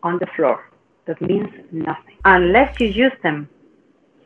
on 0.04 0.20
the 0.20 0.28
floor 0.36 0.70
that 1.06 1.20
means 1.22 1.50
nothing 1.72 2.16
unless 2.26 2.80
you 2.80 2.88
use 2.88 3.18
them 3.24 3.50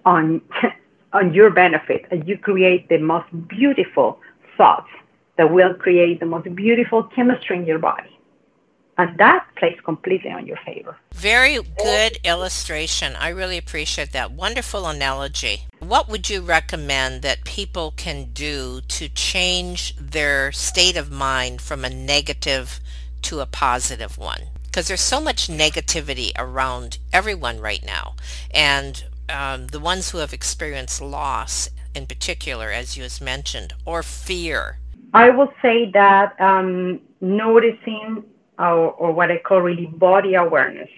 on 0.05 0.41
on 1.13 1.33
your 1.33 1.49
benefit 1.49 2.05
and 2.11 2.27
you 2.27 2.37
create 2.37 2.89
the 2.89 2.97
most 2.97 3.27
beautiful 3.47 4.19
thoughts 4.57 4.89
that 5.37 5.51
will 5.51 5.73
create 5.73 6.19
the 6.19 6.25
most 6.25 6.53
beautiful 6.55 7.03
chemistry 7.03 7.57
in 7.57 7.65
your 7.65 7.79
body. 7.79 8.19
And 8.97 9.17
that 9.17 9.47
plays 9.55 9.79
completely 9.85 10.29
on 10.29 10.45
your 10.45 10.57
favor. 10.57 10.97
Very 11.13 11.57
good 11.77 12.17
illustration. 12.25 13.15
I 13.15 13.29
really 13.29 13.57
appreciate 13.57 14.11
that. 14.11 14.33
Wonderful 14.33 14.85
analogy. 14.85 15.61
What 15.79 16.09
would 16.09 16.29
you 16.29 16.41
recommend 16.41 17.21
that 17.21 17.45
people 17.45 17.93
can 17.95 18.31
do 18.33 18.81
to 18.89 19.07
change 19.07 19.95
their 19.95 20.51
state 20.51 20.97
of 20.97 21.09
mind 21.09 21.61
from 21.61 21.85
a 21.85 21.89
negative 21.89 22.81
to 23.21 23.39
a 23.39 23.45
positive 23.45 24.17
one? 24.17 24.41
Because 24.65 24.89
there's 24.89 24.99
so 24.99 25.21
much 25.21 25.47
negativity 25.47 26.33
around 26.37 26.97
everyone 27.13 27.61
right 27.61 27.83
now. 27.85 28.15
And 28.51 29.01
um, 29.29 29.67
the 29.67 29.79
ones 29.79 30.11
who 30.11 30.19
have 30.19 30.33
experienced 30.33 31.01
loss 31.01 31.69
in 31.95 32.05
particular, 32.05 32.71
as 32.71 32.97
you 32.97 33.03
has 33.03 33.21
mentioned, 33.21 33.73
or 33.85 34.03
fear? 34.03 34.77
I 35.13 35.29
will 35.29 35.51
say 35.61 35.89
that 35.91 36.39
um, 36.39 37.01
noticing 37.21 38.23
or, 38.59 38.91
or 38.91 39.11
what 39.11 39.31
I 39.31 39.37
call 39.37 39.61
really 39.61 39.87
body 39.87 40.35
awareness. 40.35 40.89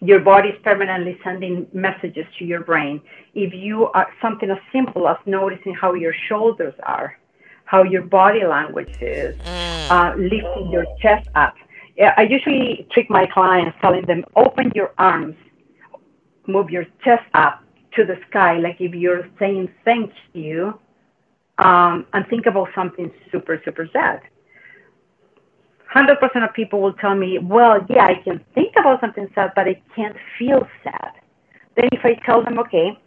Your 0.00 0.20
body 0.20 0.50
is 0.50 0.60
permanently 0.62 1.18
sending 1.22 1.66
messages 1.72 2.26
to 2.38 2.44
your 2.44 2.60
brain. 2.60 3.00
If 3.34 3.54
you 3.54 3.86
are 3.92 4.08
something 4.20 4.50
as 4.50 4.58
simple 4.72 5.08
as 5.08 5.16
noticing 5.24 5.74
how 5.74 5.94
your 5.94 6.12
shoulders 6.12 6.74
are, 6.82 7.18
how 7.64 7.82
your 7.82 8.02
body 8.02 8.44
language 8.44 8.94
is, 9.00 9.36
mm. 9.38 9.90
uh, 9.90 10.14
lifting 10.16 10.70
your 10.70 10.86
chest 11.00 11.28
up. 11.34 11.54
I 11.98 12.22
usually 12.22 12.86
trick 12.90 13.08
my 13.08 13.26
clients 13.26 13.78
telling 13.80 14.04
them, 14.04 14.24
open 14.36 14.72
your 14.74 14.92
arms 14.98 15.36
move 16.46 16.70
your 16.70 16.86
chest 17.04 17.24
up 17.34 17.62
to 17.92 18.04
the 18.04 18.18
sky, 18.28 18.58
like 18.58 18.80
if 18.80 18.94
you're 18.94 19.28
saying 19.38 19.70
thank 19.84 20.12
you, 20.32 20.78
um, 21.58 22.06
and 22.12 22.26
think 22.28 22.46
about 22.46 22.68
something 22.74 23.10
super, 23.30 23.60
super 23.64 23.88
sad. 23.92 24.20
100% 25.94 26.44
of 26.44 26.52
people 26.54 26.80
will 26.80 26.92
tell 26.94 27.14
me, 27.14 27.38
well, 27.38 27.86
yeah, 27.88 28.06
I 28.06 28.16
can 28.16 28.44
think 28.54 28.74
about 28.76 29.00
something 29.00 29.28
sad, 29.34 29.52
but 29.54 29.68
I 29.68 29.80
can't 29.94 30.16
feel 30.38 30.66
sad. 30.82 31.12
Then 31.76 31.88
if 31.92 32.04
I 32.04 32.14
tell 32.26 32.42
them, 32.42 32.58
okay, 32.58 32.98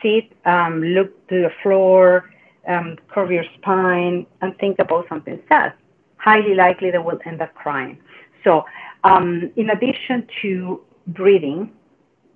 sit, 0.00 0.32
um, 0.44 0.80
look 0.80 1.26
to 1.28 1.42
the 1.42 1.50
floor, 1.62 2.30
um, 2.68 2.96
curve 3.08 3.32
your 3.32 3.44
spine, 3.58 4.26
and 4.42 4.56
think 4.58 4.78
about 4.78 5.08
something 5.08 5.40
sad, 5.48 5.72
highly 6.18 6.54
likely 6.54 6.92
they 6.92 6.98
will 6.98 7.18
end 7.24 7.42
up 7.42 7.52
crying. 7.54 7.98
So 8.44 8.64
um, 9.02 9.50
in 9.56 9.70
addition 9.70 10.28
to 10.42 10.82
breathing, 11.08 11.72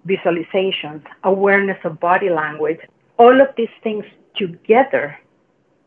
visualizations, 0.06 1.02
awareness 1.24 1.78
of 1.84 2.00
body 2.00 2.30
language, 2.30 2.80
all 3.18 3.40
of 3.40 3.48
these 3.56 3.74
things 3.82 4.04
together 4.36 5.18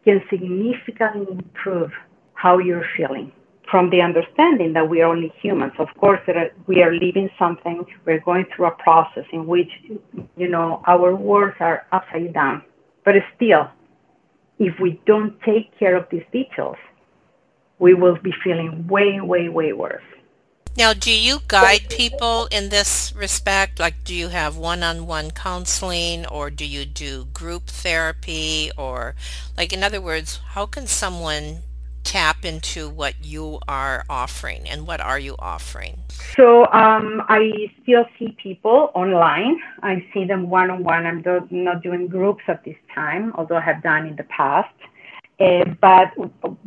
can 0.03 0.23
significantly 0.29 1.27
improve 1.31 1.91
how 2.33 2.57
you're 2.57 2.87
feeling 2.95 3.31
from 3.69 3.89
the 3.89 4.01
understanding 4.01 4.73
that 4.73 4.87
we 4.87 5.01
are 5.01 5.11
only 5.11 5.33
humans. 5.41 5.73
Of 5.77 5.89
course, 5.97 6.21
uh, 6.27 6.45
we 6.67 6.81
are 6.81 6.93
living 6.93 7.29
something, 7.37 7.85
we're 8.05 8.19
going 8.19 8.45
through 8.45 8.67
a 8.67 8.71
process 8.71 9.25
in 9.31 9.45
which, 9.45 9.71
you 10.37 10.47
know, 10.47 10.81
our 10.87 11.13
words 11.15 11.57
are 11.59 11.85
upside 11.91 12.33
down. 12.33 12.63
But 13.03 13.15
still, 13.35 13.69
if 14.59 14.79
we 14.79 15.01
don't 15.05 15.39
take 15.41 15.77
care 15.77 15.95
of 15.95 16.07
these 16.09 16.23
details, 16.31 16.77
we 17.79 17.93
will 17.93 18.17
be 18.17 18.33
feeling 18.43 18.87
way, 18.87 19.19
way, 19.21 19.49
way 19.49 19.73
worse. 19.73 20.03
Now, 20.77 20.93
do 20.93 21.11
you 21.11 21.39
guide 21.47 21.89
people 21.89 22.47
in 22.51 22.69
this 22.69 23.11
respect? 23.15 23.79
Like, 23.79 24.03
do 24.03 24.13
you 24.13 24.27
have 24.27 24.57
one-on-one 24.57 25.31
counseling 25.31 26.27
or 26.27 26.51
do 26.51 26.65
you 26.65 26.85
do 26.85 27.25
group 27.33 27.65
therapy? 27.65 28.69
Or, 28.77 29.15
like, 29.57 29.73
in 29.73 29.83
other 29.83 29.99
words, 29.99 30.39
how 30.49 30.67
can 30.67 30.85
someone 30.85 31.63
tap 32.03 32.45
into 32.45 32.89
what 32.89 33.15
you 33.23 33.57
are 33.67 34.05
offering 34.07 34.69
and 34.69 34.85
what 34.85 35.01
are 35.01 35.17
you 35.17 35.35
offering? 35.39 36.03
So, 36.35 36.71
um, 36.71 37.23
I 37.27 37.71
still 37.81 38.05
see 38.19 38.37
people 38.37 38.91
online. 38.93 39.59
I 39.81 40.05
see 40.13 40.25
them 40.25 40.47
one-on-one. 40.47 41.07
I'm 41.07 41.23
not 41.49 41.81
doing 41.81 42.07
groups 42.07 42.43
at 42.47 42.63
this 42.63 42.77
time, 42.93 43.33
although 43.33 43.57
I 43.57 43.61
have 43.61 43.81
done 43.81 44.05
in 44.05 44.15
the 44.15 44.25
past. 44.25 44.75
Uh, 45.39 45.65
but 45.81 46.11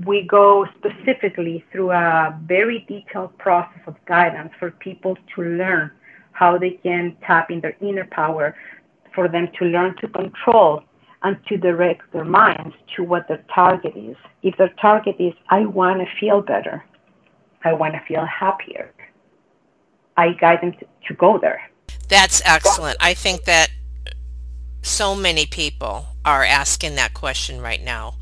we 0.06 0.22
go 0.22 0.64
specifically 0.78 1.64
through 1.72 1.90
a 1.90 2.38
very 2.44 2.84
detailed 2.86 3.36
process 3.38 3.80
of 3.86 3.96
guidance 4.04 4.52
for 4.60 4.70
people 4.70 5.16
to 5.34 5.42
learn 5.42 5.90
how 6.32 6.56
they 6.56 6.70
can 6.70 7.16
tap 7.26 7.50
in 7.50 7.60
their 7.60 7.76
inner 7.80 8.06
power, 8.06 8.54
for 9.12 9.28
them 9.28 9.48
to 9.58 9.64
learn 9.64 9.96
to 9.96 10.06
control 10.08 10.82
and 11.22 11.36
to 11.46 11.56
direct 11.56 12.12
their 12.12 12.24
minds 12.24 12.74
to 12.94 13.02
what 13.02 13.26
their 13.26 13.44
target 13.52 13.94
is. 13.96 14.16
If 14.42 14.56
their 14.56 14.72
target 14.80 15.16
is, 15.18 15.34
I 15.48 15.66
want 15.66 16.00
to 16.00 16.06
feel 16.18 16.40
better, 16.40 16.84
I 17.64 17.72
want 17.72 17.94
to 17.94 18.00
feel 18.00 18.24
happier, 18.24 18.94
I 20.16 20.32
guide 20.32 20.60
them 20.62 20.72
to, 20.74 20.86
to 21.08 21.14
go 21.14 21.38
there. 21.38 21.68
That's 22.08 22.40
excellent. 22.44 22.96
I 23.00 23.14
think 23.14 23.44
that 23.44 23.68
so 24.82 25.14
many 25.14 25.44
people 25.44 26.06
are 26.24 26.44
asking 26.44 26.94
that 26.94 27.14
question 27.14 27.60
right 27.60 27.82
now 27.82 28.14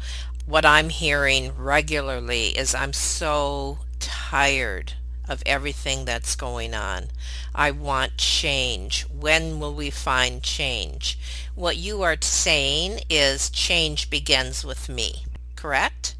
what 0.48 0.64
I'm 0.64 0.88
hearing 0.88 1.52
regularly 1.58 2.46
is 2.46 2.74
I'm 2.74 2.94
so 2.94 3.80
tired 4.00 4.94
of 5.28 5.42
everything 5.44 6.06
that's 6.06 6.34
going 6.37 6.72
on. 6.72 7.08
I 7.54 7.70
want 7.70 8.16
change. 8.16 9.02
When 9.11 9.61
will 9.61 9.74
we 9.74 9.90
find 9.90 10.42
change? 10.42 11.18
What 11.54 11.76
you 11.76 12.00
are 12.00 12.16
saying 12.22 13.00
is 13.11 13.50
change 13.50 14.08
begins 14.08 14.64
with 14.64 14.88
me, 14.88 15.26
correct? 15.54 16.16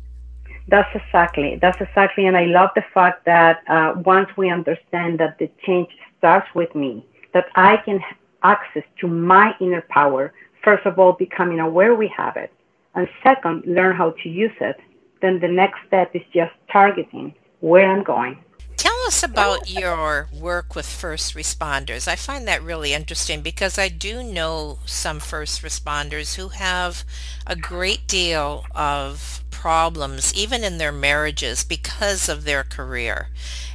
That's 0.67 0.95
exactly. 0.95 1.57
That's 1.57 1.81
exactly. 1.81 2.27
And 2.27 2.37
I 2.37 2.45
love 2.45 2.69
the 2.75 2.85
fact 2.93 3.25
that 3.25 3.63
uh, 3.67 3.95
once 4.05 4.29
we 4.37 4.51
understand 4.51 5.21
that 5.21 5.39
the 5.39 5.49
change 5.65 5.89
starts 6.19 6.55
with 6.55 6.75
me, 6.75 7.03
that 7.33 7.47
I 7.55 7.79
can 7.79 8.05
access 8.43 8.85
to 9.01 9.09
my 9.09 9.55
inner 9.59 9.81
power, 9.89 10.35
first 10.63 10.85
of 10.85 10.99
all, 10.99 11.15
becoming 11.15 11.61
aware 11.61 11.95
we 11.95 12.09
have 12.09 12.37
it, 12.37 12.53
and 12.99 13.09
second, 13.23 13.65
learn 13.67 13.97
how 13.97 14.11
to 14.23 14.29
use 14.29 14.53
it, 14.61 14.79
then 15.23 15.41
the 15.41 15.49
next 15.49 15.79
step 15.87 16.15
is 16.15 16.23
just 16.33 16.53
targeting 16.71 17.35
where 17.61 17.91
I'm 17.91 18.05
going. 18.05 18.39
Tell 18.77 18.97
us 19.09 19.25
about 19.25 19.69
your 19.69 20.29
work 20.33 20.77
with 20.77 20.87
first 20.87 21.35
responders. 21.35 22.07
I 22.07 22.15
find 22.15 22.47
that 22.47 22.63
really 22.63 22.95
interesting 22.95 23.41
because 23.41 23.77
I 23.77 23.89
do 23.89 24.23
know 24.23 24.79
some 24.87 25.19
first 25.19 25.63
responders 25.63 26.37
who 26.37 26.49
have 26.49 27.05
a 27.45 27.57
great 27.57 28.07
deal 28.07 28.65
of 28.77 29.43
problems, 29.51 30.33
even 30.35 30.63
in 30.63 30.79
their 30.79 30.93
marriages, 30.93 31.65
because 31.65 32.29
of 32.29 32.45
their 32.45 32.63
career 32.63 33.31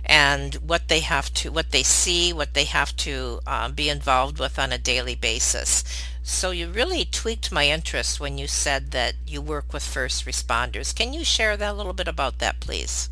and 0.06 0.56
what 0.56 0.88
they 0.88 1.02
have 1.02 1.34
to, 1.34 1.52
what 1.52 1.72
they 1.72 1.84
see, 1.84 2.32
what 2.32 2.54
they 2.54 2.66
have 2.66 2.96
to 2.98 3.42
uh, 3.46 3.70
be 3.70 3.90
involved 3.90 4.40
with 4.40 4.58
on 4.58 4.72
a 4.72 4.78
daily 4.78 5.16
basis. 5.16 5.84
So 6.26 6.52
you 6.52 6.70
really 6.70 7.04
tweaked 7.04 7.52
my 7.52 7.68
interest 7.68 8.22
when 8.22 8.38
you 8.38 8.48
said 8.48 8.92
that 8.92 9.16
you 9.28 9.42
work 9.42 9.74
with 9.74 9.84
first 9.84 10.26
responders. 10.26 10.96
Can 10.96 11.12
you 11.12 11.26
share 11.26 11.58
that 11.58 11.72
a 11.72 11.74
little 11.74 11.92
bit 11.92 12.08
about 12.08 12.40
that, 12.40 12.62
please? 12.62 13.10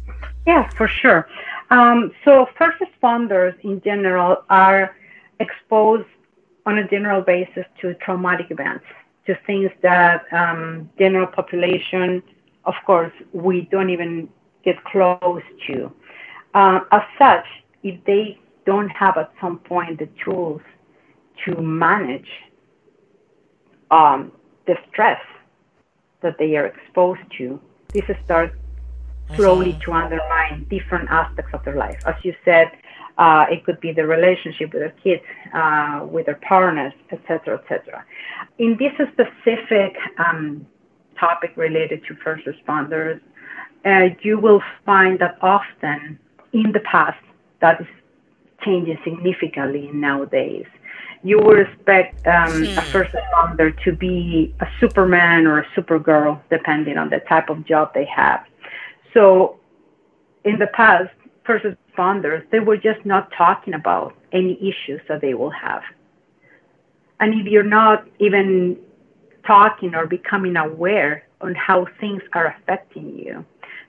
Yes, 0.48 0.74
for 0.78 0.88
sure. 0.88 1.28
Um, 1.72 2.14
so 2.24 2.48
first 2.58 2.82
responders 2.82 3.60
in 3.66 3.82
general 3.82 4.44
are 4.50 4.96
exposed 5.42 6.08
on 6.66 6.78
a 6.78 6.88
general 6.88 7.22
basis 7.22 7.66
to 7.82 7.94
traumatic 7.96 8.50
events, 8.50 8.86
to 9.26 9.36
things 9.46 9.72
that 9.82 10.26
um, 10.32 10.90
general 10.98 11.28
population, 11.28 12.24
of 12.64 12.76
course, 12.86 13.12
we 13.34 13.64
don't 13.72 13.90
even 13.90 14.30
get 14.64 14.82
close 14.86 15.44
to. 15.68 15.92
Uh, 16.54 16.80
as 16.94 17.02
such, 17.18 17.46
if 17.84 18.02
they 18.06 18.40
don't 18.66 18.90
have 18.90 19.18
at 19.18 19.34
some 19.42 19.60
point 19.60 20.00
the 20.00 20.08
tools 20.24 20.62
to 21.44 21.62
manage 21.62 22.30
um, 23.92 24.32
the 24.66 24.78
stress 24.90 25.22
that 26.22 26.38
they 26.38 26.56
are 26.56 26.66
exposed 26.66 27.22
to, 27.38 27.60
this 27.94 28.06
starts 28.26 28.56
slowly 29.36 29.78
to 29.84 29.94
undermine 29.94 30.66
different 30.70 31.10
aspects 31.10 31.54
of 31.54 31.64
their 31.64 31.76
life. 31.76 32.02
As 32.06 32.16
you 32.24 32.36
said, 32.44 32.72
uh, 33.18 33.46
it 33.50 33.64
could 33.66 33.80
be 33.80 33.92
the 33.92 34.06
relationship 34.06 34.74
with 34.74 34.82
their 34.82 34.96
kids, 35.04 35.24
uh, 35.54 36.06
with 36.10 36.26
their 36.26 36.40
partners, 36.48 36.94
etc., 37.12 37.60
etc. 37.60 38.06
In 38.58 38.78
this 38.78 38.94
specific 38.94 39.98
um, 40.18 40.66
topic 41.20 41.54
related 41.56 42.04
to 42.06 42.16
first 42.16 42.46
responders, 42.46 43.20
uh, 43.86 44.10
you 44.22 44.38
will 44.40 44.62
find 44.86 45.20
that 45.20 45.38
often 45.42 46.20
in 46.54 46.72
the 46.72 46.80
past 46.82 47.20
that 47.60 47.82
is 47.82 47.88
changing 48.62 48.98
significantly 49.04 49.90
nowadays. 49.94 50.68
You 51.24 51.40
would 51.40 51.60
expect 51.60 52.26
um, 52.28 52.66
hmm. 52.66 52.78
a 52.78 52.82
first 52.82 53.14
responder 53.14 53.80
to 53.84 53.92
be 53.92 54.56
a 54.60 54.68
Superman 54.80 55.46
or 55.46 55.60
a 55.60 55.66
Supergirl, 55.76 56.42
depending 56.50 56.98
on 56.98 57.10
the 57.10 57.20
type 57.20 57.50
of 57.50 57.66
job 57.66 57.94
they 57.94 58.06
have. 58.06 58.46
So, 59.14 59.60
in 60.44 60.58
the 60.58 60.68
past, 60.68 61.12
first 61.46 61.66
responders, 61.66 62.50
they 62.50 62.60
were 62.60 62.78
just 62.78 63.06
not 63.06 63.32
talking 63.32 63.74
about 63.74 64.16
any 64.32 64.58
issues 64.58 65.02
that 65.08 65.22
they 65.22 65.34
will 65.34 65.52
have. 65.52 65.84
And 67.20 67.34
if 67.40 67.46
you're 67.46 67.64
not 67.64 68.08
even 68.20 68.78
talking 69.46 69.94
or 69.94 70.08
becoming 70.08 70.58
aware 70.58 71.28
on 71.40 71.54
how 71.56 71.88
things 72.00 72.24
are 72.34 72.48
affecting 72.48 73.18
you, 73.18 73.46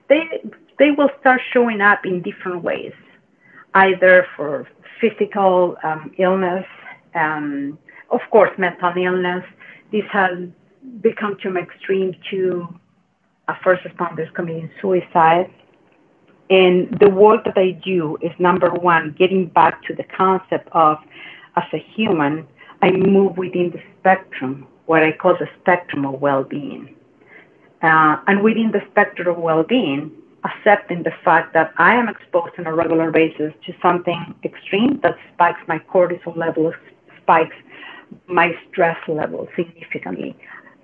they 0.07 0.43
they 0.79 0.91
will 0.91 1.09
start 1.19 1.41
showing 1.51 1.81
up 1.81 2.05
in 2.05 2.21
different 2.21 2.63
ways, 2.63 2.93
either 3.73 4.27
for 4.35 4.67
physical 4.99 5.77
um, 5.83 6.13
illness, 6.17 6.65
um, 7.15 7.77
of 8.09 8.21
course, 8.31 8.51
mental 8.57 8.93
illness. 8.95 9.45
This 9.91 10.05
has 10.11 10.37
become 11.01 11.37
to 11.39 11.49
an 11.49 11.57
extreme 11.57 12.15
to 12.29 12.67
a 13.47 13.55
first 13.63 13.83
responders 13.83 14.33
committing 14.33 14.69
suicide 14.81 15.51
and 16.49 16.99
the 16.99 17.09
work 17.09 17.45
that 17.45 17.57
I 17.57 17.71
do 17.71 18.17
is 18.21 18.31
number 18.37 18.69
one, 18.69 19.15
getting 19.17 19.47
back 19.47 19.83
to 19.85 19.95
the 19.95 20.03
concept 20.03 20.67
of 20.71 20.97
as 21.55 21.63
a 21.73 21.77
human, 21.77 22.47
I 22.81 22.91
move 22.91 23.37
within 23.37 23.71
the 23.71 23.81
spectrum, 23.99 24.67
what 24.85 25.03
I 25.03 25.13
call 25.13 25.35
the 25.37 25.49
spectrum 25.61 26.05
of 26.05 26.21
well 26.21 26.43
being. 26.43 26.95
Uh, 27.81 28.17
and 28.27 28.43
within 28.43 28.71
the 28.71 28.83
spectrum 28.91 29.35
of 29.35 29.37
well 29.37 29.63
being, 29.63 30.11
accepting 30.43 31.03
the 31.03 31.13
fact 31.23 31.53
that 31.53 31.73
I 31.77 31.95
am 31.95 32.09
exposed 32.09 32.59
on 32.59 32.67
a 32.67 32.73
regular 32.73 33.09
basis 33.09 33.53
to 33.65 33.73
something 33.81 34.35
extreme 34.43 34.99
that 35.01 35.17
spikes 35.33 35.61
my 35.67 35.79
cortisol 35.79 36.35
level, 36.35 36.73
spikes 37.23 37.55
my 38.27 38.55
stress 38.69 38.97
level 39.07 39.47
significantly. 39.55 40.35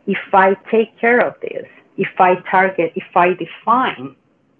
If 0.07 0.33
I 0.33 0.55
take 0.71 0.97
care 0.99 1.19
of 1.19 1.35
this, 1.41 1.67
if 1.97 2.09
I 2.19 2.35
target, 2.49 2.93
if 2.95 3.15
I 3.15 3.33
define 3.33 4.15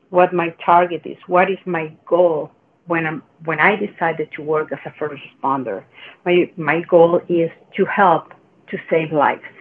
what 0.10 0.34
my 0.34 0.50
target 0.64 1.02
is, 1.06 1.18
what 1.28 1.50
is 1.50 1.58
my 1.66 1.92
goal 2.06 2.52
when 2.90 3.06
I'm 3.06 3.22
when 3.46 3.60
I 3.60 3.76
decided 3.76 4.32
to 4.36 4.42
work 4.42 4.72
as 4.72 4.80
a 4.84 4.92
first 4.98 5.22
responder. 5.24 5.84
My 6.26 6.52
my 6.58 6.82
goal 6.82 7.22
is 7.30 7.52
to 7.78 7.86
help 7.86 8.34
to 8.72 8.78
save 8.90 9.12
lives. 9.14 9.54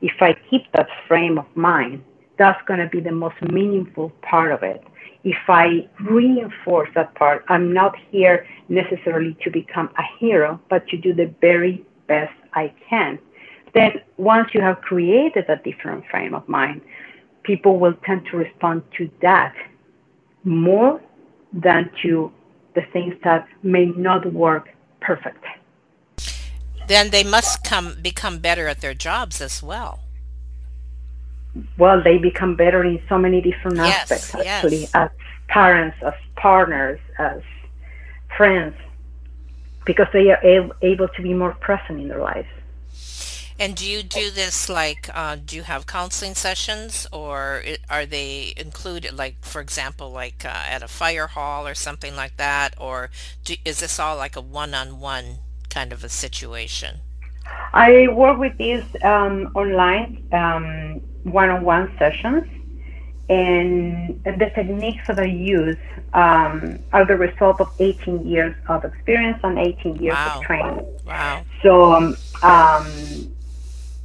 If 0.00 0.14
I 0.20 0.34
keep 0.48 0.64
that 0.72 0.88
frame 1.06 1.38
of 1.38 1.46
mind, 1.54 2.02
that's 2.38 2.60
going 2.66 2.80
to 2.80 2.88
be 2.88 3.00
the 3.00 3.12
most 3.12 3.40
meaningful 3.42 4.10
part 4.22 4.52
of 4.52 4.62
it. 4.62 4.82
If 5.24 5.38
I 5.48 5.88
reinforce 6.00 6.88
that 6.94 7.14
part, 7.14 7.44
I'm 7.48 7.72
not 7.72 7.96
here 8.10 8.46
necessarily 8.68 9.36
to 9.42 9.50
become 9.50 9.90
a 9.98 10.02
hero, 10.18 10.60
but 10.68 10.86
to 10.88 10.96
do 10.96 11.12
the 11.12 11.34
very 11.40 11.84
best 12.06 12.34
I 12.54 12.72
can. 12.88 13.18
Then 13.74 14.00
once 14.16 14.54
you 14.54 14.60
have 14.60 14.80
created 14.80 15.48
a 15.48 15.56
different 15.56 16.06
frame 16.06 16.34
of 16.34 16.48
mind, 16.48 16.80
people 17.42 17.78
will 17.78 17.94
tend 18.04 18.26
to 18.26 18.36
respond 18.36 18.82
to 18.98 19.10
that 19.20 19.54
more 20.44 21.00
than 21.52 21.90
to 22.02 22.32
the 22.74 22.82
things 22.92 23.14
that 23.24 23.48
may 23.62 23.86
not 23.86 24.32
work 24.32 24.68
perfect. 25.00 25.44
Then 26.88 27.10
they 27.10 27.24
must 27.24 27.64
come 27.64 27.96
become 28.00 28.38
better 28.38 28.68
at 28.68 28.80
their 28.80 28.94
jobs 28.94 29.40
as 29.40 29.62
well. 29.62 30.05
Well, 31.78 32.02
they 32.02 32.18
become 32.18 32.56
better 32.56 32.84
in 32.84 33.00
so 33.08 33.18
many 33.18 33.40
different 33.40 33.76
yes, 33.76 34.10
aspects 34.10 34.34
actually, 34.34 34.80
yes. 34.80 34.90
as 34.94 35.10
parents, 35.48 35.96
as 36.02 36.14
partners, 36.36 37.00
as 37.18 37.42
friends, 38.36 38.74
because 39.84 40.08
they 40.12 40.30
are 40.30 40.72
able 40.82 41.08
to 41.08 41.22
be 41.22 41.32
more 41.32 41.52
present 41.52 42.00
in 42.00 42.08
their 42.08 42.20
lives. 42.20 42.48
And 43.58 43.74
do 43.74 43.88
you 43.88 44.02
do 44.02 44.30
this 44.30 44.68
like, 44.68 45.08
uh, 45.14 45.36
do 45.42 45.56
you 45.56 45.62
have 45.62 45.86
counseling 45.86 46.34
sessions 46.34 47.06
or 47.10 47.62
are 47.88 48.04
they 48.04 48.52
included, 48.54 49.16
like, 49.16 49.42
for 49.42 49.62
example, 49.62 50.10
like 50.10 50.44
uh, 50.44 50.48
at 50.68 50.82
a 50.82 50.88
fire 50.88 51.28
hall 51.28 51.66
or 51.66 51.74
something 51.74 52.14
like 52.14 52.36
that? 52.36 52.74
Or 52.78 53.08
do, 53.44 53.54
is 53.64 53.80
this 53.80 53.98
all 53.98 54.16
like 54.18 54.36
a 54.36 54.42
one-on-one 54.42 55.38
kind 55.70 55.90
of 55.92 56.04
a 56.04 56.10
situation? 56.10 56.96
I 57.72 58.08
work 58.08 58.38
with 58.38 58.58
these 58.58 58.84
um, 59.02 59.52
online 59.54 60.26
um, 60.32 61.00
one-on-one 61.30 61.96
sessions 61.98 62.44
and 63.28 64.22
the 64.24 64.50
techniques 64.54 65.06
that 65.08 65.18
I 65.18 65.24
use 65.24 65.76
um, 66.14 66.78
are 66.92 67.04
the 67.04 67.16
result 67.16 67.60
of 67.60 67.72
18 67.78 68.26
years 68.26 68.54
of 68.68 68.84
experience 68.84 69.40
and 69.42 69.58
18 69.58 69.96
years 69.96 70.14
wow. 70.14 70.36
of 70.36 70.42
training. 70.42 70.86
Wow. 71.04 71.44
So 71.62 71.92
um, 71.92 72.16
um 72.42 73.32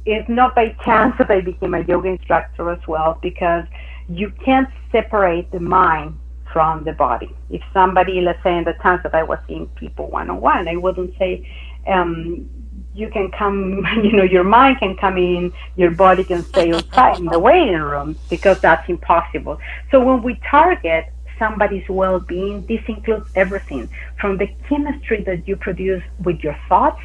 it's 0.04 0.28
not 0.28 0.54
by 0.54 0.70
chance 0.84 1.16
that 1.18 1.30
I 1.30 1.40
became 1.40 1.74
a 1.74 1.80
yoga 1.80 2.08
instructor 2.08 2.70
as 2.70 2.84
well 2.88 3.18
because 3.22 3.66
you 4.08 4.30
can't 4.44 4.68
separate 4.90 5.50
the 5.52 5.60
mind 5.60 6.18
from 6.52 6.84
the 6.84 6.92
body. 6.92 7.34
If 7.50 7.62
somebody, 7.72 8.20
let's 8.20 8.42
say 8.42 8.58
in 8.58 8.64
the 8.64 8.74
times 8.74 9.02
that 9.04 9.14
I 9.14 9.22
was 9.22 9.38
seeing 9.46 9.68
people 9.68 10.10
one 10.10 10.28
on 10.28 10.40
one, 10.40 10.68
I 10.68 10.76
wouldn't 10.76 11.16
say, 11.18 11.48
um, 11.86 12.50
you 12.94 13.08
can 13.10 13.30
come, 13.30 13.86
you 14.02 14.12
know, 14.12 14.24
your 14.24 14.44
mind 14.44 14.78
can 14.78 14.96
come 14.96 15.16
in, 15.16 15.52
your 15.76 15.90
body 15.90 16.24
can 16.24 16.44
stay 16.44 16.72
outside 16.72 17.18
in 17.18 17.26
the 17.26 17.38
waiting 17.48 17.80
room 17.80 18.18
because 18.30 18.58
that's 18.60 18.88
impossible. 18.88 19.58
So 19.90 20.00
when 20.04 20.22
we 20.22 20.40
target 20.50 21.06
somebody's 21.38 21.88
well 21.88 22.20
being, 22.20 22.64
this 22.66 22.82
includes 22.88 23.26
everything 23.34 23.88
from 24.20 24.38
the 24.38 24.48
chemistry 24.68 25.22
that 25.24 25.48
you 25.48 25.56
produce 25.56 26.02
with 26.22 26.40
your 26.44 26.56
thoughts 26.68 27.02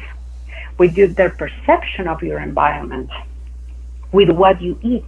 with 0.78 0.96
your, 0.96 1.08
their 1.08 1.30
perception 1.30 2.08
of 2.08 2.22
your 2.22 2.38
environment, 2.40 3.10
with 4.12 4.30
what 4.30 4.62
you 4.62 4.78
eat, 4.82 5.06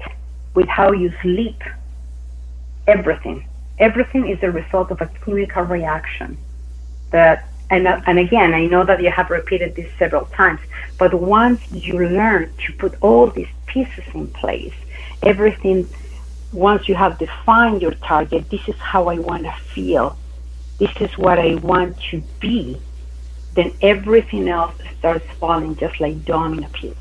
with 0.54 0.68
how 0.68 0.92
you 0.92 1.12
sleep, 1.22 1.62
everything. 2.86 3.46
Everything 3.78 4.28
is 4.28 4.38
a 4.42 4.50
result 4.50 4.90
of 4.90 5.00
a 5.00 5.06
chemical 5.24 5.62
reaction. 5.62 6.36
That 7.12 7.48
and 7.70 7.86
and 7.86 8.18
again, 8.18 8.52
I 8.54 8.66
know 8.66 8.84
that 8.84 9.02
you 9.02 9.10
have 9.10 9.30
repeated 9.30 9.76
this 9.76 9.90
several 9.98 10.26
times, 10.26 10.60
but 10.98 11.14
once 11.14 11.60
you 11.70 11.94
learn 11.98 12.52
to 12.66 12.72
put 12.74 12.94
all 13.00 13.28
these 13.28 13.52
pieces 13.66 14.04
in 14.14 14.28
place, 14.28 14.74
everything. 15.22 15.88
Once 16.52 16.88
you 16.88 16.96
have 16.96 17.16
defined 17.16 17.80
your 17.80 17.92
target, 17.92 18.50
this 18.50 18.66
is 18.66 18.74
how 18.74 19.06
I 19.06 19.20
want 19.20 19.44
to 19.44 19.52
feel. 19.72 20.18
This 20.78 20.90
is 21.00 21.16
what 21.16 21.38
I 21.38 21.54
want 21.54 21.96
to 22.10 22.20
be 22.40 22.76
then 23.54 23.72
everything 23.82 24.48
else 24.48 24.74
starts 24.98 25.26
falling 25.38 25.76
just 25.76 26.00
like 26.00 26.24
domino 26.24 26.68
pieces. 26.72 26.96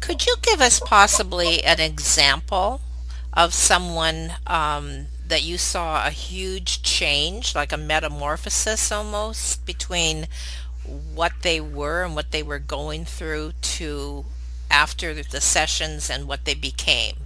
Could 0.00 0.26
you 0.26 0.36
give 0.42 0.60
us 0.60 0.80
possibly 0.80 1.64
an 1.64 1.80
example 1.80 2.80
of 3.32 3.52
someone 3.54 4.34
um, 4.46 5.06
that 5.26 5.42
you 5.42 5.58
saw 5.58 6.06
a 6.06 6.10
huge 6.10 6.82
change, 6.82 7.54
like 7.54 7.72
a 7.72 7.76
metamorphosis 7.76 8.92
almost, 8.92 9.64
between 9.66 10.26
what 11.14 11.32
they 11.42 11.60
were 11.60 12.04
and 12.04 12.14
what 12.14 12.30
they 12.30 12.42
were 12.42 12.58
going 12.58 13.04
through 13.04 13.52
to 13.62 14.24
after 14.70 15.14
the 15.14 15.40
sessions 15.40 16.10
and 16.10 16.28
what 16.28 16.44
they 16.44 16.54
became? 16.54 17.16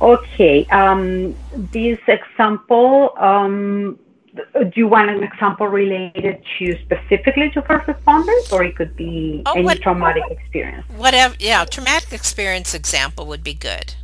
Okay, 0.00 0.64
um, 0.66 1.34
this 1.52 1.98
example 2.06 3.12
um, 3.18 3.98
do 4.34 4.72
you 4.74 4.86
want 4.86 5.10
an 5.10 5.22
example 5.22 5.66
related 5.66 6.42
to 6.58 6.78
specifically 6.82 7.50
to 7.50 7.62
first 7.62 7.86
responders 7.86 8.52
or 8.52 8.62
it 8.62 8.76
could 8.76 8.94
be 8.96 9.42
oh, 9.46 9.52
any 9.52 9.64
what, 9.64 9.80
traumatic 9.80 10.22
experience 10.30 10.84
whatever 10.96 11.34
yeah 11.38 11.64
traumatic 11.64 12.12
experience 12.12 12.74
example 12.74 13.26
would 13.26 13.42
be 13.42 13.54
good 13.54 13.94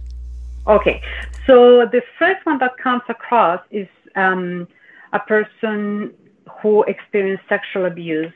okay 0.66 1.00
so 1.46 1.86
the 1.86 2.02
first 2.18 2.44
one 2.44 2.58
that 2.58 2.76
comes 2.76 3.02
across 3.08 3.60
is 3.70 3.88
um, 4.16 4.66
a 5.12 5.20
person 5.20 6.12
who 6.60 6.82
experienced 6.84 7.44
sexual 7.48 7.86
abuse 7.86 8.32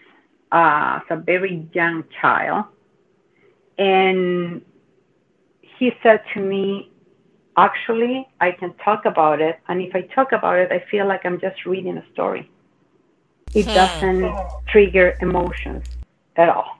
uh, 0.52 1.00
as 1.00 1.02
a 1.10 1.16
very 1.16 1.68
young 1.72 2.04
child. 2.20 2.66
And 3.78 4.62
he 5.60 5.92
said 6.02 6.22
to 6.34 6.40
me, 6.40 6.90
Actually, 7.56 8.26
I 8.40 8.52
can 8.52 8.72
talk 8.74 9.04
about 9.04 9.40
it. 9.40 9.58
And 9.68 9.82
if 9.82 9.94
I 9.94 10.02
talk 10.02 10.32
about 10.32 10.58
it, 10.58 10.70
I 10.72 10.78
feel 10.90 11.06
like 11.06 11.26
I'm 11.26 11.40
just 11.40 11.66
reading 11.66 11.98
a 11.98 12.04
story. 12.12 12.48
It 13.54 13.66
hmm. 13.66 13.74
doesn't 13.74 14.34
trigger 14.68 15.18
emotions 15.20 15.84
at 16.36 16.48
all. 16.48 16.78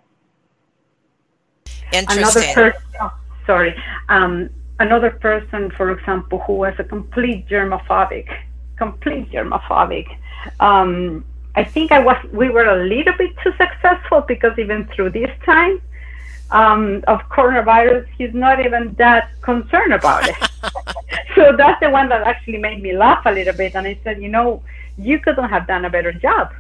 Interesting. 1.93 2.19
Another 2.23 2.55
person, 2.55 2.83
oh, 3.01 3.19
sorry, 3.47 3.75
um, 4.09 4.49
another 4.81 5.11
person, 5.11 5.71
for 5.71 5.93
example, 5.93 6.41
who 6.41 6.55
was 6.55 6.75
a 6.79 6.85
complete 6.85 7.47
germophobic, 7.49 8.29
complete 8.77 9.31
germophobic. 9.31 10.09
Um, 10.59 11.25
I 11.55 11.65
think 11.65 11.93
I 11.93 12.01
was. 12.01 12.17
We 12.33 12.49
were 12.49 12.67
a 12.67 12.85
little 12.85 13.15
bit 13.17 13.37
too 13.43 13.53
successful 13.57 14.23
because 14.23 14.59
even 14.59 14.87
through 14.87 15.11
this 15.11 15.31
time 15.45 15.81
um, 16.51 17.05
of 17.07 17.21
coronavirus, 17.29 18.07
he's 18.17 18.35
not 18.35 18.65
even 18.65 18.95
that 18.95 19.31
concerned 19.43 19.93
about 19.93 20.29
it. 20.29 20.37
so 21.35 21.55
that's 21.57 21.81
the 21.81 21.91
one 21.91 22.09
that 22.09 22.23
actually 22.27 22.59
made 22.59 22.83
me 22.83 22.97
laugh 22.97 23.23
a 23.27 23.33
little 23.33 23.55
bit. 23.55 23.75
And 23.75 23.87
I 23.87 23.99
said, 24.03 24.23
you 24.23 24.29
know, 24.29 24.63
you 24.97 25.19
couldn't 25.19 25.49
have 25.49 25.67
done 25.67 25.85
a 25.85 25.91
better 25.91 26.13
job. 26.13 26.53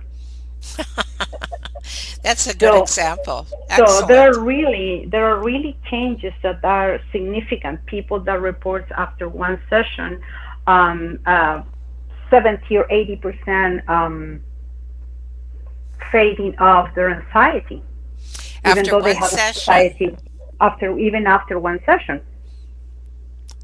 That's 2.22 2.46
a 2.46 2.57
good 2.57 2.72
so, 2.72 2.83
example. 2.83 3.46
Excellent. 3.68 3.90
So 3.90 4.07
there 4.07 4.31
are 4.31 4.40
really 4.40 5.07
there 5.07 5.26
are 5.26 5.42
really 5.42 5.76
changes 5.90 6.33
that 6.42 6.64
are 6.64 7.00
significant. 7.12 7.85
People 7.87 8.20
that 8.20 8.40
report 8.40 8.87
after 8.96 9.29
one 9.29 9.61
session, 9.70 10.20
um, 10.66 11.18
uh, 11.26 11.62
seventy 12.29 12.76
or 12.76 12.87
eighty 12.90 13.16
percent 13.16 13.88
um, 13.88 14.42
fading 16.12 16.57
of 16.59 16.94
their 16.94 17.11
anxiety, 17.11 17.83
after 18.64 18.81
even 18.81 18.90
though 18.90 19.00
they 19.00 19.14
have 19.14 19.29
session. 19.29 19.72
anxiety 19.72 20.16
after 20.61 20.98
even 20.98 21.26
after 21.26 21.59
one 21.59 21.81
session. 21.87 22.20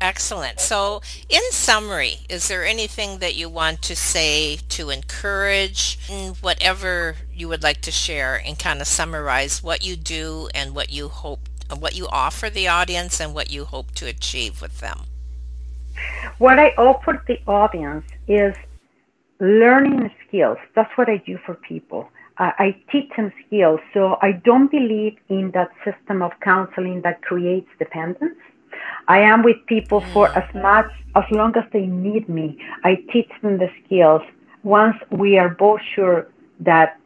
Excellent. 0.01 0.61
So, 0.61 1.01
in 1.29 1.41
summary, 1.51 2.19
is 2.29 2.49
there 2.49 2.65
anything 2.65 3.19
that 3.19 3.35
you 3.35 3.49
want 3.49 3.81
to 3.83 3.97
say 3.97 4.59
to 4.69 4.91
encourage, 4.91 5.99
whatever 6.43 7.17
you 7.33 7.49
would 7.49 7.63
like 7.63 7.81
to 7.83 7.91
share, 7.91 8.41
and 8.45 8.59
kind 8.59 8.81
of 8.81 8.87
summarize 8.87 9.63
what 9.63 9.87
you 9.87 9.97
do 9.97 10.49
and 10.55 10.75
what 10.75 10.93
you 10.93 11.09
hope, 11.09 11.41
what 11.79 11.97
you 11.97 12.09
offer 12.09 12.51
the 12.51 12.69
audience, 12.69 13.21
and 13.21 13.35
what 13.35 13.51
you 13.51 13.65
hope 13.65 13.93
to 13.93 14.07
achieve 14.07 14.61
with 14.61 14.81
them? 14.81 15.01
What 16.39 16.59
I 16.59 16.69
offer 16.77 17.23
the 17.27 17.41
audience 17.47 18.05
is 18.29 18.55
learning 19.41 20.11
skills. 20.27 20.59
That's 20.75 20.95
what 20.99 21.09
I 21.09 21.17
do 21.19 21.39
for 21.39 21.55
people. 21.55 22.11
Uh, 22.39 22.53
I 22.59 22.77
teach 22.93 23.11
them 23.17 23.33
skills. 23.47 23.81
So 23.95 24.19
I 24.21 24.33
don't 24.33 24.71
believe 24.71 25.17
in 25.31 25.53
that 25.53 25.71
system 25.85 26.21
of 26.21 26.33
counseling 26.41 27.01
that 27.01 27.23
creates 27.23 27.71
dependence. 27.79 28.37
I 29.09 29.21
am 29.21 29.43
with 29.43 29.65
people 29.67 30.01
for 30.13 30.29
as 30.37 30.53
much, 30.55 30.91
as 31.15 31.25
long 31.31 31.57
as 31.57 31.65
they 31.73 31.87
need 31.87 32.29
me. 32.29 32.59
I 32.85 32.97
teach 33.13 33.31
them 33.43 33.59
the 33.59 33.71
skills. 33.85 34.23
Once 34.65 34.97
we 35.11 35.39
are 35.39 35.49
both 35.49 35.81
sure 35.95 36.29
that 36.61 36.99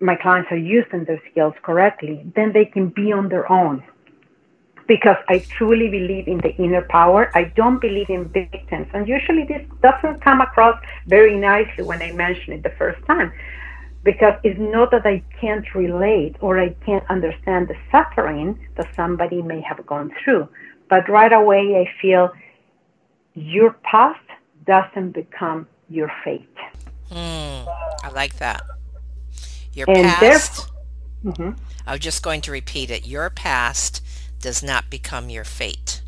my 0.00 0.16
clients 0.16 0.52
are 0.52 0.56
using 0.56 1.04
their 1.04 1.20
skills 1.30 1.54
correctly, 1.62 2.30
then 2.34 2.52
they 2.52 2.66
can 2.66 2.88
be 2.88 3.12
on 3.12 3.28
their 3.28 3.50
own. 3.50 3.82
Because 4.86 5.16
I 5.28 5.38
truly 5.38 5.88
believe 5.88 6.28
in 6.28 6.38
the 6.38 6.54
inner 6.56 6.82
power. 6.82 7.30
I 7.34 7.44
don't 7.44 7.80
believe 7.80 8.10
in 8.10 8.28
victims. 8.28 8.88
And 8.92 9.08
usually 9.08 9.44
this 9.44 9.66
doesn't 9.80 10.20
come 10.20 10.42
across 10.42 10.78
very 11.06 11.36
nicely 11.38 11.84
when 11.84 12.02
I 12.02 12.12
mention 12.12 12.52
it 12.52 12.62
the 12.62 12.74
first 12.76 13.02
time. 13.06 13.32
Because 14.02 14.34
it's 14.42 14.60
not 14.60 14.90
that 14.90 15.06
I 15.06 15.22
can't 15.40 15.74
relate 15.74 16.36
or 16.40 16.60
I 16.60 16.74
can't 16.84 17.04
understand 17.08 17.68
the 17.68 17.76
suffering 17.90 18.58
that 18.76 18.94
somebody 18.94 19.40
may 19.40 19.62
have 19.62 19.86
gone 19.86 20.12
through 20.22 20.50
but 20.94 21.08
right 21.08 21.32
away, 21.32 21.74
I 21.80 21.90
feel 22.00 22.32
your 23.34 23.72
past 23.82 24.20
doesn't 24.64 25.10
become 25.10 25.66
your 25.88 26.08
fate. 26.22 26.56
Mm, 27.10 27.66
I 28.04 28.10
like 28.14 28.36
that. 28.36 28.62
Your 29.72 29.90
and 29.90 30.06
past. 30.06 30.70
Mm-hmm. 31.24 31.50
I 31.84 31.90
was 31.90 32.00
just 32.00 32.22
going 32.22 32.42
to 32.42 32.52
repeat 32.52 32.92
it. 32.92 33.08
Your 33.08 33.28
past 33.28 34.02
does 34.40 34.62
not 34.62 34.88
become 34.88 35.30
your 35.30 35.42
fate. 35.42 36.00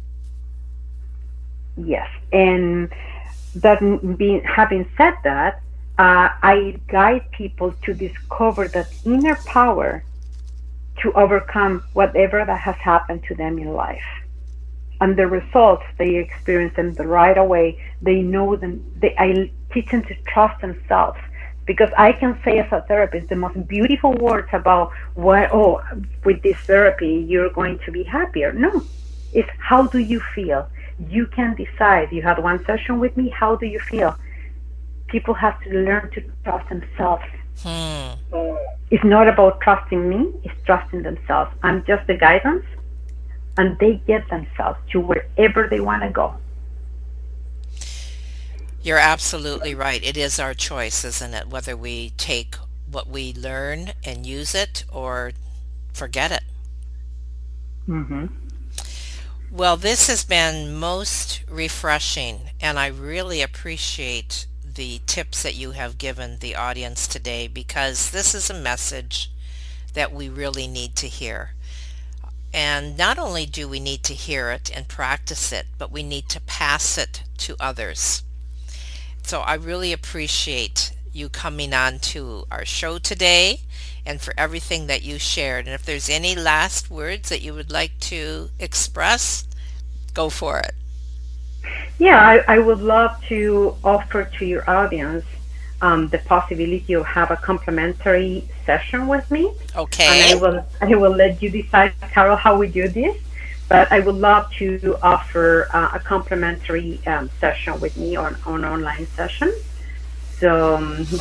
Yes, 1.77 2.09
and 2.33 2.89
that 3.57 3.81
being 4.17 4.45
having 4.45 4.89
said 4.97 5.15
that, 5.25 5.63
uh, 5.99 6.29
I 6.45 6.79
guide 6.87 7.29
people 7.33 7.75
to 7.83 7.93
discover 7.93 8.69
that 8.69 8.87
inner 9.05 9.35
power 9.47 10.05
to 11.03 11.13
overcome 11.15 11.83
whatever 11.93 12.45
that 12.45 12.61
has 12.61 12.77
happened 12.77 13.25
to 13.25 13.35
them 13.35 13.59
in 13.59 13.73
life 13.73 14.26
and 15.01 15.17
the 15.17 15.27
results 15.27 15.85
they 15.99 16.17
experience 16.17 16.75
them 16.77 16.93
right 16.95 17.37
away. 17.37 17.83
They 18.03 18.23
know 18.23 18.57
them 18.57 18.75
they 19.01 19.15
i 19.19 19.51
teach 19.73 19.91
them 19.91 20.03
to 20.05 20.15
trust 20.27 20.61
themselves. 20.61 21.19
Because 21.67 21.91
i 21.99 22.13
can 22.13 22.39
say 22.45 22.59
as 22.59 22.71
a 22.73 22.83
therapist 22.83 23.29
the 23.29 23.37
most 23.37 23.67
beautiful 23.67 24.13
words 24.13 24.49
about 24.53 24.93
what 25.15 25.51
oh 25.53 25.83
with 26.25 26.43
this 26.43 26.59
therapy 26.59 27.25
you're 27.29 27.51
going 27.51 27.79
to 27.81 27.91
be 27.91 28.03
happier. 28.05 28.53
No 28.53 28.83
it's 29.33 29.51
how 29.59 29.87
do 29.87 29.99
you 29.99 30.21
feel? 30.35 30.69
You 31.11 31.27
can 31.27 31.55
decide. 31.55 32.11
You 32.11 32.23
had 32.23 32.39
one 32.39 32.65
session 32.65 32.99
with 33.01 33.17
me 33.17 33.29
how 33.29 33.57
do 33.57 33.67
you 33.67 33.81
feel? 33.81 34.17
People 35.09 35.35
have 35.35 35.61
to 35.65 35.71
learn 35.71 36.11
to 36.13 36.21
trust 36.45 36.69
themselves. 36.69 37.25
Hmm. 37.63 38.13
it's 38.91 39.03
not 39.03 39.27
about 39.27 39.63
trusting 39.63 40.07
me 40.11 40.31
it's 40.45 40.61
trusting 40.67 41.03
themselves. 41.03 41.51
I'm 41.63 41.85
just 41.85 42.07
the 42.07 42.17
guidance 42.17 42.67
and 43.57 43.79
they 43.79 43.95
get 44.07 44.29
themselves 44.29 44.79
to 44.91 45.01
wherever 45.01 45.67
they 45.69 45.81
want 45.81 46.03
to 46.03 46.11
go. 46.11 46.35
You're 48.83 48.99
absolutely 48.99 49.75
right. 49.75 50.03
It 50.05 50.17
is 50.17 50.39
our 50.39 50.55
choice, 50.55 51.05
isn't 51.05 51.35
it? 51.35 51.49
Whether 51.49 51.77
we 51.77 52.11
take 52.11 52.55
what 52.91 53.09
we 53.09 53.33
learn 53.33 53.93
and 54.05 54.25
use 54.25 54.55
it 54.55 54.85
or 54.93 55.33
forget 55.93 56.31
it. 56.31 56.45
Mm-hmm. 57.89 58.27
Well, 59.51 59.77
this 59.77 60.07
has 60.09 60.25
been 60.25 60.75
most 60.75 61.43
refreshing, 61.49 62.51
and 62.61 62.79
I 62.79 62.89
really 62.89 63.43
appreciate 63.43 64.47
the 64.65 65.01
tips 65.07 65.43
that 65.43 65.55
you 65.55 65.71
have 65.73 65.99
given 65.99 66.39
the 66.39 66.55
audience 66.55 67.07
today 67.07 67.49
because 67.49 68.11
this 68.11 68.35
is 68.35 68.51
a 68.51 68.55
message 68.55 69.33
that 69.95 70.13
we 70.13 70.29
really 70.29 70.67
need 70.67 70.95
to 70.97 71.09
hear. 71.09 71.53
And 72.57 72.97
not 72.97 73.19
only 73.19 73.45
do 73.45 73.69
we 73.69 73.79
need 73.81 74.03
to 74.05 74.15
hear 74.15 74.51
it 74.51 74.75
and 74.75 74.89
practice 74.89 75.53
it, 75.53 75.67
but 75.77 75.93
we 75.93 76.03
need 76.03 76.27
to 76.31 76.41
pass 76.41 76.97
it 76.97 77.23
to 77.37 77.55
others. 77.61 78.23
So 79.23 79.41
I 79.41 79.55
really 79.57 79.93
appreciate 79.93 80.93
you 81.13 81.29
coming 81.29 81.75
on 81.75 81.99
to 81.99 82.45
our 82.51 82.65
show 82.65 82.97
today 82.97 83.61
and 84.07 84.23
for 84.23 84.33
everything 84.39 84.87
that 84.87 85.03
you 85.03 85.19
shared. 85.19 85.67
And 85.67 85.75
if 85.75 85.85
there's 85.85 86.09
any 86.09 86.35
last 86.35 86.91
words 86.91 87.29
that 87.29 87.43
you 87.43 87.53
would 87.53 87.71
like 87.71 88.01
to 88.01 88.49
express, 88.59 89.47
go 90.15 90.31
for 90.31 90.59
it. 90.59 90.73
Yeah, 91.99 92.27
I, 92.27 92.55
I 92.55 92.59
would 92.59 92.81
love 92.81 93.23
to 93.25 93.77
offer 93.85 94.25
to 94.25 94.47
your 94.47 94.69
audience 94.69 95.27
um, 95.83 96.09
the 96.09 96.19
possibility 96.19 96.95
of 96.95 97.05
have 97.07 97.31
a 97.31 97.37
complimentary 97.37 98.49
session 98.65 99.07
with 99.07 99.31
me. 99.31 99.53
Okay. 99.75 100.05
And 100.05 100.39
I 100.39 100.41
will 100.41 100.67
I 100.81 100.95
will 100.95 101.15
let 101.15 101.43
you 101.43 101.51
decide, 101.51 101.93
Carol, 102.13 102.37
how 102.37 102.57
we 102.59 102.69
do 102.69 102.89
this. 102.89 103.17
But 103.69 103.91
I 103.91 103.99
would 104.01 104.15
love 104.15 104.51
to 104.55 104.97
offer 105.03 105.69
uh, 105.73 105.91
a 105.95 105.99
complimentary 105.99 107.01
um, 107.07 107.31
session 107.41 107.81
with 107.81 107.97
me 107.97 108.17
on 108.17 108.37
on 108.47 108.65
online 108.65 109.07
session. 109.09 109.53
So. 110.39 110.77
Um, 110.77 111.07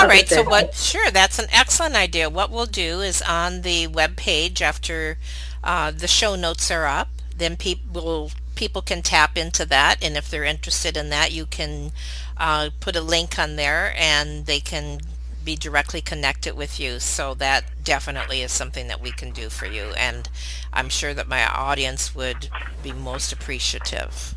All 0.00 0.06
right. 0.06 0.26
So 0.26 0.42
what? 0.44 0.74
Sure, 0.74 1.10
that's 1.10 1.38
an 1.38 1.46
excellent 1.52 1.94
idea. 1.94 2.30
What 2.30 2.50
we'll 2.50 2.66
do 2.66 3.00
is 3.00 3.20
on 3.22 3.62
the 3.62 3.86
web 3.86 4.16
page 4.16 4.62
after 4.62 5.18
uh, 5.62 5.90
the 5.90 6.08
show 6.08 6.36
notes 6.36 6.70
are 6.70 6.86
up, 6.86 7.08
then 7.36 7.56
people 7.56 8.30
people 8.60 8.82
can 8.82 9.00
tap 9.00 9.38
into 9.38 9.64
that, 9.64 9.96
and 10.02 10.18
if 10.18 10.28
they're 10.28 10.44
interested 10.44 10.94
in 10.94 11.08
that, 11.08 11.32
you 11.32 11.46
can 11.46 11.92
uh, 12.36 12.68
put 12.78 12.94
a 12.94 13.00
link 13.00 13.38
on 13.38 13.56
there 13.56 13.94
and 13.96 14.44
they 14.44 14.60
can 14.60 15.00
be 15.42 15.56
directly 15.56 16.02
connected 16.02 16.54
with 16.54 16.78
you. 16.78 17.00
So 17.00 17.32
that 17.36 17.64
definitely 17.82 18.42
is 18.42 18.52
something 18.52 18.86
that 18.88 19.00
we 19.00 19.12
can 19.12 19.30
do 19.30 19.48
for 19.48 19.64
you. 19.64 19.94
And 19.96 20.28
I'm 20.74 20.90
sure 20.90 21.14
that 21.14 21.26
my 21.26 21.46
audience 21.48 22.14
would 22.14 22.50
be 22.82 22.92
most 22.92 23.32
appreciative. 23.32 24.34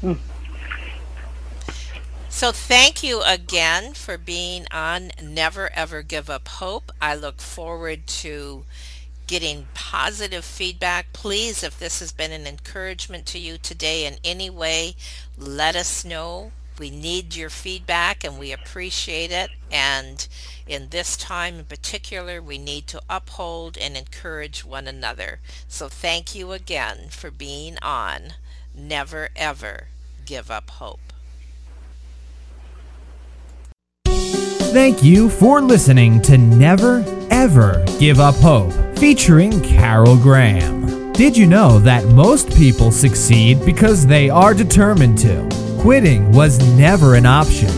Mm. 0.00 0.18
So 2.28 2.52
thank 2.52 3.02
you 3.02 3.22
again 3.26 3.94
for 3.94 4.16
being 4.16 4.66
on 4.70 5.10
Never 5.20 5.68
Ever 5.74 6.02
Give 6.02 6.30
Up 6.30 6.46
Hope. 6.46 6.92
I 7.02 7.16
look 7.16 7.40
forward 7.40 8.06
to 8.22 8.64
getting 9.30 9.68
positive 9.74 10.44
feedback. 10.44 11.12
Please, 11.12 11.62
if 11.62 11.78
this 11.78 12.00
has 12.00 12.10
been 12.10 12.32
an 12.32 12.48
encouragement 12.48 13.26
to 13.26 13.38
you 13.38 13.58
today 13.58 14.04
in 14.04 14.16
any 14.24 14.50
way, 14.50 14.96
let 15.38 15.76
us 15.76 16.04
know 16.04 16.50
We 16.80 16.90
need 16.90 17.36
your 17.36 17.50
feedback 17.50 18.24
and 18.24 18.38
we 18.38 18.52
appreciate 18.52 19.30
it. 19.30 19.50
And 19.70 20.26
in 20.66 20.88
this 20.88 21.14
time 21.14 21.58
in 21.58 21.66
particular, 21.66 22.40
we 22.40 22.56
need 22.56 22.86
to 22.86 23.02
uphold 23.08 23.76
and 23.76 23.98
encourage 23.98 24.64
one 24.64 24.88
another. 24.88 25.40
So 25.68 25.88
thank 25.90 26.34
you 26.34 26.52
again 26.52 27.10
for 27.10 27.30
being 27.30 27.76
on. 27.82 28.32
Never 28.74 29.28
ever 29.36 29.88
give 30.24 30.50
up 30.50 30.70
hope. 30.70 31.00
Thank 34.06 35.02
you 35.04 35.28
for 35.28 35.60
listening 35.60 36.22
to 36.22 36.38
Never 36.38 37.02
Ever 37.40 37.82
Give 37.98 38.20
Up 38.20 38.34
Hope, 38.34 38.70
featuring 38.98 39.62
Carol 39.62 40.18
Graham. 40.18 41.10
Did 41.14 41.34
you 41.34 41.46
know 41.46 41.78
that 41.78 42.04
most 42.04 42.54
people 42.54 42.92
succeed 42.92 43.64
because 43.64 44.06
they 44.06 44.28
are 44.28 44.52
determined 44.52 45.16
to? 45.20 45.48
Quitting 45.80 46.32
was 46.32 46.58
never 46.76 47.14
an 47.14 47.24
option. 47.24 47.70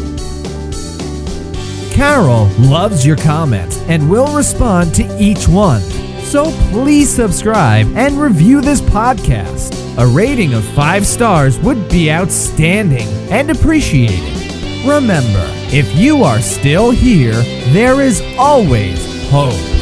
Carol 1.92 2.46
loves 2.58 3.06
your 3.06 3.14
comments 3.16 3.78
and 3.82 4.10
will 4.10 4.36
respond 4.36 4.96
to 4.96 5.16
each 5.22 5.46
one. 5.46 5.82
So 6.22 6.50
please 6.72 7.08
subscribe 7.08 7.86
and 7.96 8.20
review 8.20 8.62
this 8.62 8.80
podcast. 8.80 9.78
A 9.96 10.06
rating 10.08 10.54
of 10.54 10.64
five 10.74 11.06
stars 11.06 11.60
would 11.60 11.88
be 11.88 12.10
outstanding 12.10 13.06
and 13.30 13.48
appreciated. 13.48 14.84
Remember, 14.84 15.46
if 15.70 15.94
you 15.94 16.24
are 16.24 16.40
still 16.40 16.90
here, 16.90 17.40
there 17.72 18.00
is 18.00 18.20
always 18.36 19.11
hope. 19.32 19.81